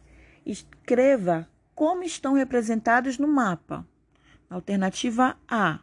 Escreva 0.46 1.48
como 1.74 2.02
estão 2.02 2.34
representados 2.34 3.18
no 3.18 3.28
mapa. 3.28 3.86
Alternativa 4.48 5.38
A, 5.48 5.80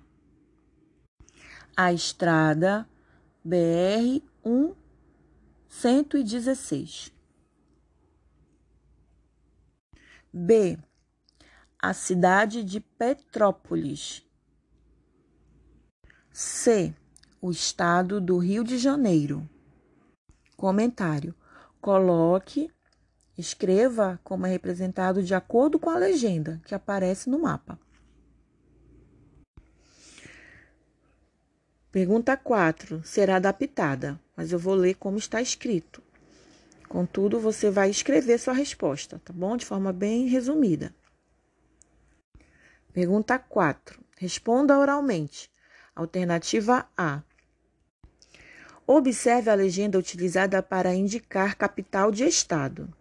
a 1.75 1.93
estrada 1.93 2.87
BR 3.43 4.21
116. 5.69 7.13
B. 10.33 10.77
A 11.81 11.93
cidade 11.93 12.63
de 12.63 12.79
Petrópolis. 12.79 14.27
C. 16.31 16.93
O 17.41 17.49
estado 17.49 18.19
do 18.19 18.37
Rio 18.37 18.63
de 18.63 18.77
Janeiro. 18.77 19.49
Comentário: 20.57 21.33
coloque, 21.79 22.69
escreva 23.39 24.19
como 24.23 24.45
é 24.45 24.49
representado 24.49 25.23
de 25.23 25.33
acordo 25.33 25.79
com 25.79 25.89
a 25.89 25.97
legenda 25.97 26.61
que 26.65 26.75
aparece 26.75 27.29
no 27.29 27.39
mapa. 27.39 27.79
Pergunta 31.91 32.35
4 32.35 33.01
será 33.03 33.37
adaptada, 33.37 34.19
mas 34.35 34.51
eu 34.51 34.59
vou 34.59 34.75
ler 34.75 34.95
como 34.95 35.17
está 35.17 35.41
escrito. 35.41 36.03
Contudo, 36.87 37.39
você 37.39 37.71
vai 37.71 37.89
escrever 37.89 38.37
sua 38.39 38.53
resposta, 38.53 39.21
tá 39.23 39.31
bom? 39.31 39.55
De 39.55 39.65
forma 39.65 39.93
bem 39.93 40.27
resumida. 40.27 40.93
Pergunta 42.91 43.39
4. 43.39 44.03
Responda 44.17 44.77
oralmente. 44.77 45.49
Alternativa 45.95 46.89
A. 46.97 47.21
Observe 48.85 49.49
a 49.49 49.55
legenda 49.55 49.97
utilizada 49.97 50.61
para 50.61 50.93
indicar 50.93 51.55
capital 51.55 52.11
de 52.11 52.25
estado. 52.25 52.91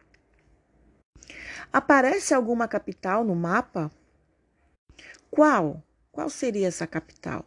Aparece 1.72 2.32
alguma 2.32 2.66
capital 2.66 3.22
no 3.24 3.34
mapa? 3.34 3.90
Qual? 5.30 5.82
Qual 6.10 6.30
seria 6.30 6.68
essa 6.68 6.86
capital? 6.86 7.44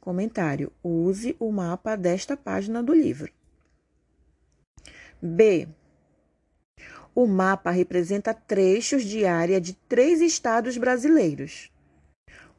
Comentário: 0.00 0.72
use 0.82 1.34
o 1.38 1.50
mapa 1.50 1.96
desta 1.96 2.36
página 2.36 2.82
do 2.82 2.94
livro. 2.94 3.32
B. 5.20 5.68
O 7.14 7.26
mapa 7.26 7.70
representa 7.70 8.32
trechos 8.32 9.04
de 9.04 9.26
área 9.26 9.60
de 9.60 9.74
três 9.74 10.20
estados 10.20 10.76
brasileiros. 10.76 11.70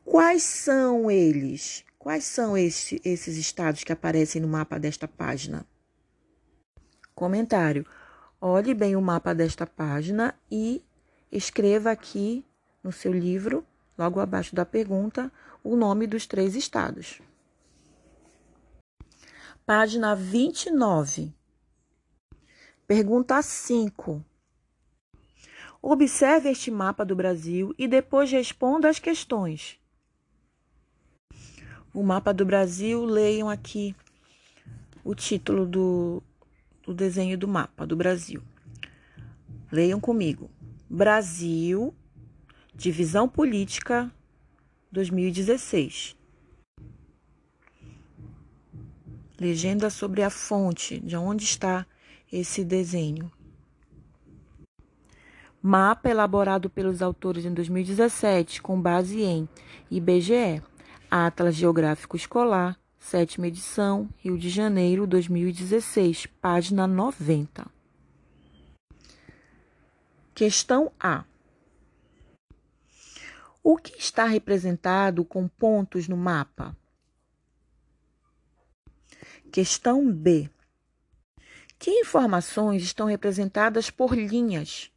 Quais 0.04 0.44
são 0.44 1.10
eles? 1.10 1.86
Quais 1.98 2.24
são 2.24 2.58
esse, 2.58 3.00
esses 3.06 3.38
estados 3.38 3.84
que 3.84 3.94
aparecem 3.94 4.42
no 4.42 4.48
mapa 4.48 4.80
desta 4.80 5.08
página? 5.08 5.66
Comentário. 7.14 7.86
Olhe 8.44 8.74
bem 8.74 8.96
o 8.96 9.02
mapa 9.02 9.36
desta 9.36 9.68
página 9.68 10.34
e 10.50 10.84
escreva 11.32 11.92
aqui 11.92 12.44
no 12.84 12.92
seu 12.92 13.14
livro, 13.14 13.64
logo 13.96 14.20
abaixo 14.20 14.56
da 14.56 14.66
pergunta, 14.66 15.32
o 15.64 15.76
nome 15.76 16.08
dos 16.08 16.26
três 16.26 16.56
estados. 16.56 17.22
Página 19.64 20.16
29. 20.16 21.32
Pergunta 22.88 23.40
5. 23.44 24.26
Observe 25.80 26.50
este 26.50 26.72
mapa 26.72 27.06
do 27.06 27.16
Brasil 27.16 27.76
e 27.78 27.88
depois 27.88 28.32
responda 28.32 28.90
as 28.90 28.98
questões. 28.98 29.80
O 31.94 32.02
mapa 32.02 32.34
do 32.34 32.44
Brasil, 32.44 33.06
leiam 33.06 33.48
aqui 33.48 33.96
o 35.04 35.14
título 35.14 35.68
do, 35.68 36.24
do 36.92 36.96
desenho 36.96 37.38
do 37.38 37.48
mapa 37.48 37.88
do 37.88 37.96
Brasil. 37.96 38.44
Leiam 39.72 40.00
comigo. 40.00 40.52
Brasil, 40.90 41.96
divisão 42.76 43.30
política 43.30 44.12
2016. 44.92 46.18
Legenda 49.40 49.90
sobre 49.90 50.22
a 50.22 50.30
fonte, 50.30 51.00
de 51.00 51.16
onde 51.16 51.46
está 51.46 51.88
esse 52.32 52.64
desenho. 52.66 53.32
Mapa 55.62 56.10
elaborado 56.10 56.70
pelos 56.70 57.02
autores 57.02 57.46
em 57.46 57.54
2017 57.54 58.62
com 58.62 58.80
base 58.80 59.22
em 59.22 59.48
IBGE, 59.90 60.62
Atlas 61.10 61.56
Geográfico 61.56 62.18
Escolar, 62.18 62.78
sétima 63.02 63.48
edição, 63.48 64.08
Rio 64.20 64.38
de 64.38 64.48
Janeiro, 64.48 65.08
2016, 65.08 66.28
página 66.40 66.86
90. 66.86 67.66
Questão 70.36 70.92
A. 71.00 71.26
O 73.64 73.76
que 73.76 73.98
está 73.98 74.26
representado 74.26 75.26
com 75.26 75.48
pontos 75.48 76.08
no 76.08 76.16
mapa? 76.16 76.78
Questão 79.52 80.10
B. 80.10 80.50
Que 81.80 81.92
informações 81.92 82.84
estão 82.84 83.08
representadas 83.08 83.90
por 83.90 84.16
linhas? 84.16 84.92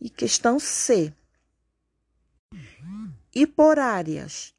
E 0.00 0.10
questão 0.10 0.58
C. 0.58 1.14
E 3.32 3.46
por 3.46 3.78
áreas? 3.78 4.53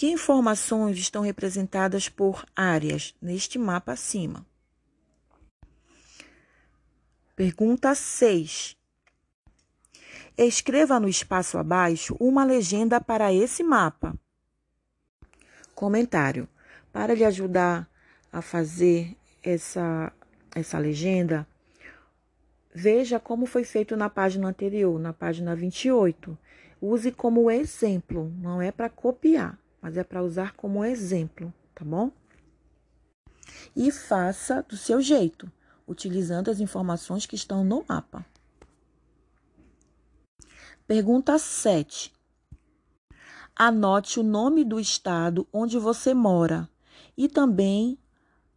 Que 0.00 0.10
informações 0.10 0.96
estão 0.96 1.20
representadas 1.20 2.08
por 2.08 2.46
áreas 2.56 3.14
neste 3.20 3.58
mapa 3.58 3.92
acima? 3.92 4.46
Pergunta 7.36 7.94
6. 7.94 8.78
Escreva 10.38 10.98
no 10.98 11.06
espaço 11.06 11.58
abaixo 11.58 12.16
uma 12.18 12.44
legenda 12.44 12.98
para 12.98 13.30
esse 13.30 13.62
mapa. 13.62 14.18
Comentário. 15.74 16.48
Para 16.90 17.12
lhe 17.12 17.22
ajudar 17.26 17.86
a 18.32 18.40
fazer 18.40 19.14
essa, 19.42 20.10
essa 20.54 20.78
legenda, 20.78 21.46
veja 22.74 23.20
como 23.20 23.44
foi 23.44 23.64
feito 23.64 23.94
na 23.98 24.08
página 24.08 24.48
anterior, 24.48 24.98
na 24.98 25.12
página 25.12 25.54
28. 25.54 26.38
Use 26.80 27.12
como 27.12 27.50
exemplo, 27.50 28.32
não 28.38 28.62
é 28.62 28.72
para 28.72 28.88
copiar 28.88 29.60
mas 29.80 29.96
é 29.96 30.04
para 30.04 30.22
usar 30.22 30.54
como 30.54 30.84
exemplo, 30.84 31.52
tá 31.74 31.84
bom? 31.84 32.10
E 33.74 33.90
faça 33.90 34.62
do 34.62 34.76
seu 34.76 35.00
jeito, 35.00 35.50
utilizando 35.86 36.50
as 36.50 36.60
informações 36.60 37.26
que 37.26 37.34
estão 37.34 37.64
no 37.64 37.84
mapa. 37.88 38.24
Pergunta 40.86 41.38
7. 41.38 42.12
Anote 43.54 44.18
o 44.18 44.22
nome 44.22 44.64
do 44.64 44.80
estado 44.80 45.46
onde 45.52 45.78
você 45.78 46.14
mora 46.14 46.68
e 47.16 47.28
também 47.28 47.98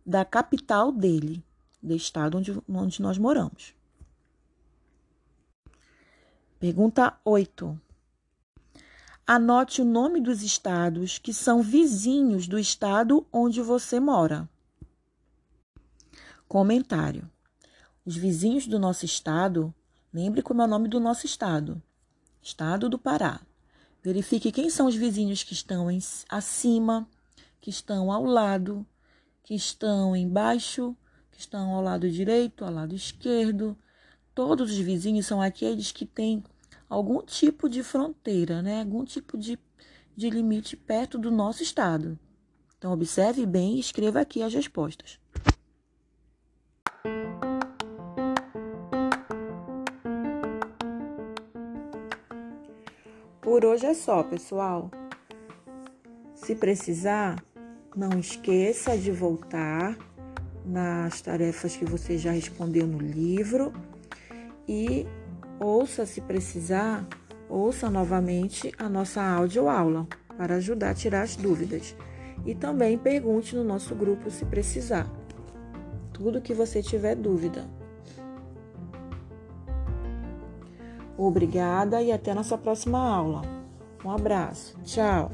da 0.06 0.26
capital 0.26 0.92
dele, 0.92 1.44
do 1.82 1.96
estado 1.96 2.38
onde, 2.38 2.62
onde 2.68 3.02
nós 3.02 3.18
moramos. 3.18 3.76
Pergunta 6.60 7.20
8. 7.26 7.80
Anote 9.26 9.82
o 9.82 9.86
nome 9.86 10.20
dos 10.20 10.44
estados 10.44 11.18
que 11.18 11.34
são 11.34 11.62
vizinhos 11.62 12.46
do 12.46 12.60
estado 12.60 13.26
onde 13.32 13.62
você 13.62 13.98
mora. 13.98 14.50
Comentário: 16.46 17.32
Os 18.06 18.18
vizinhos 18.18 18.68
do 18.68 18.78
nosso 18.78 19.06
estado, 19.06 19.74
lembre 20.14 20.42
como 20.42 20.62
é 20.62 20.66
o 20.66 20.68
nome 20.68 20.90
do 20.90 21.00
nosso 21.00 21.26
estado: 21.26 21.82
Estado 22.42 22.90
do 22.90 23.00
Pará. 23.00 23.40
Verifique 24.04 24.52
quem 24.52 24.70
são 24.70 24.88
os 24.88 24.96
vizinhos 24.96 25.42
que 25.42 25.54
estão 25.54 25.90
em, 25.90 26.00
acima, 26.28 27.08
que 27.62 27.70
estão 27.70 28.12
ao 28.12 28.26
lado, 28.26 28.86
que 29.42 29.56
estão 29.56 30.14
embaixo, 30.18 30.98
que 31.32 31.40
estão 31.40 31.74
ao 31.74 31.82
lado 31.82 32.12
direito, 32.12 32.66
ao 32.66 32.74
lado 32.74 32.94
esquerdo. 32.94 33.78
Todos 34.36 34.70
os 34.70 34.78
vizinhos 34.80 35.26
são 35.26 35.42
aqueles 35.42 35.94
que 35.94 36.06
têm 36.06 36.44
algum 36.94 37.24
tipo 37.24 37.68
de 37.68 37.82
fronteira, 37.82 38.62
né? 38.62 38.82
algum 38.82 39.04
tipo 39.04 39.36
de, 39.36 39.58
de 40.16 40.30
limite 40.30 40.78
perto 40.78 41.18
do 41.18 41.32
nosso 41.32 41.64
estado. 41.64 42.20
Então, 42.78 42.94
observe 42.94 43.46
bem 43.46 43.78
e 43.78 43.80
escreva 43.80 44.22
aqui 44.22 44.44
as 44.44 44.54
respostas. 44.54 45.20
Por 53.42 53.66
hoje 53.66 53.86
é 53.88 53.94
só, 53.94 54.22
pessoal. 54.24 54.92
Se 56.36 56.56
precisar, 56.56 57.44
não 57.96 58.20
esqueça 58.20 58.96
de 58.98 59.12
voltar 59.12 59.98
nas 60.64 61.22
tarefas 61.22 61.76
que 61.76 61.86
você 61.86 62.18
já 62.18 62.32
respondeu 62.32 62.86
no 62.86 63.00
livro 63.00 63.74
e 64.68 65.08
Ouça, 65.60 66.06
se 66.06 66.22
precisar, 66.22 67.08
ouça 67.50 67.90
novamente 67.90 68.72
a 68.78 68.90
nossa 68.90 69.22
audioaula 69.22 70.08
para 70.38 70.56
ajudar 70.56 70.92
a 70.92 70.94
tirar 70.96 71.22
as 71.22 71.36
dúvidas. 71.36 71.96
E 72.46 72.54
também 72.54 72.98
pergunte 72.98 73.56
no 73.56 73.64
nosso 73.64 73.96
grupo 73.96 74.30
se 74.30 74.46
precisar. 74.46 75.10
Tudo 76.12 76.42
que 76.42 76.54
você 76.54 76.82
tiver 76.82 77.16
dúvida. 77.16 77.66
Obrigada 81.18 82.02
e 82.02 82.12
até 82.12 82.34
nossa 82.34 82.58
próxima 82.58 83.00
aula. 83.00 83.42
Um 84.04 84.12
abraço. 84.12 84.78
Tchau. 84.84 85.32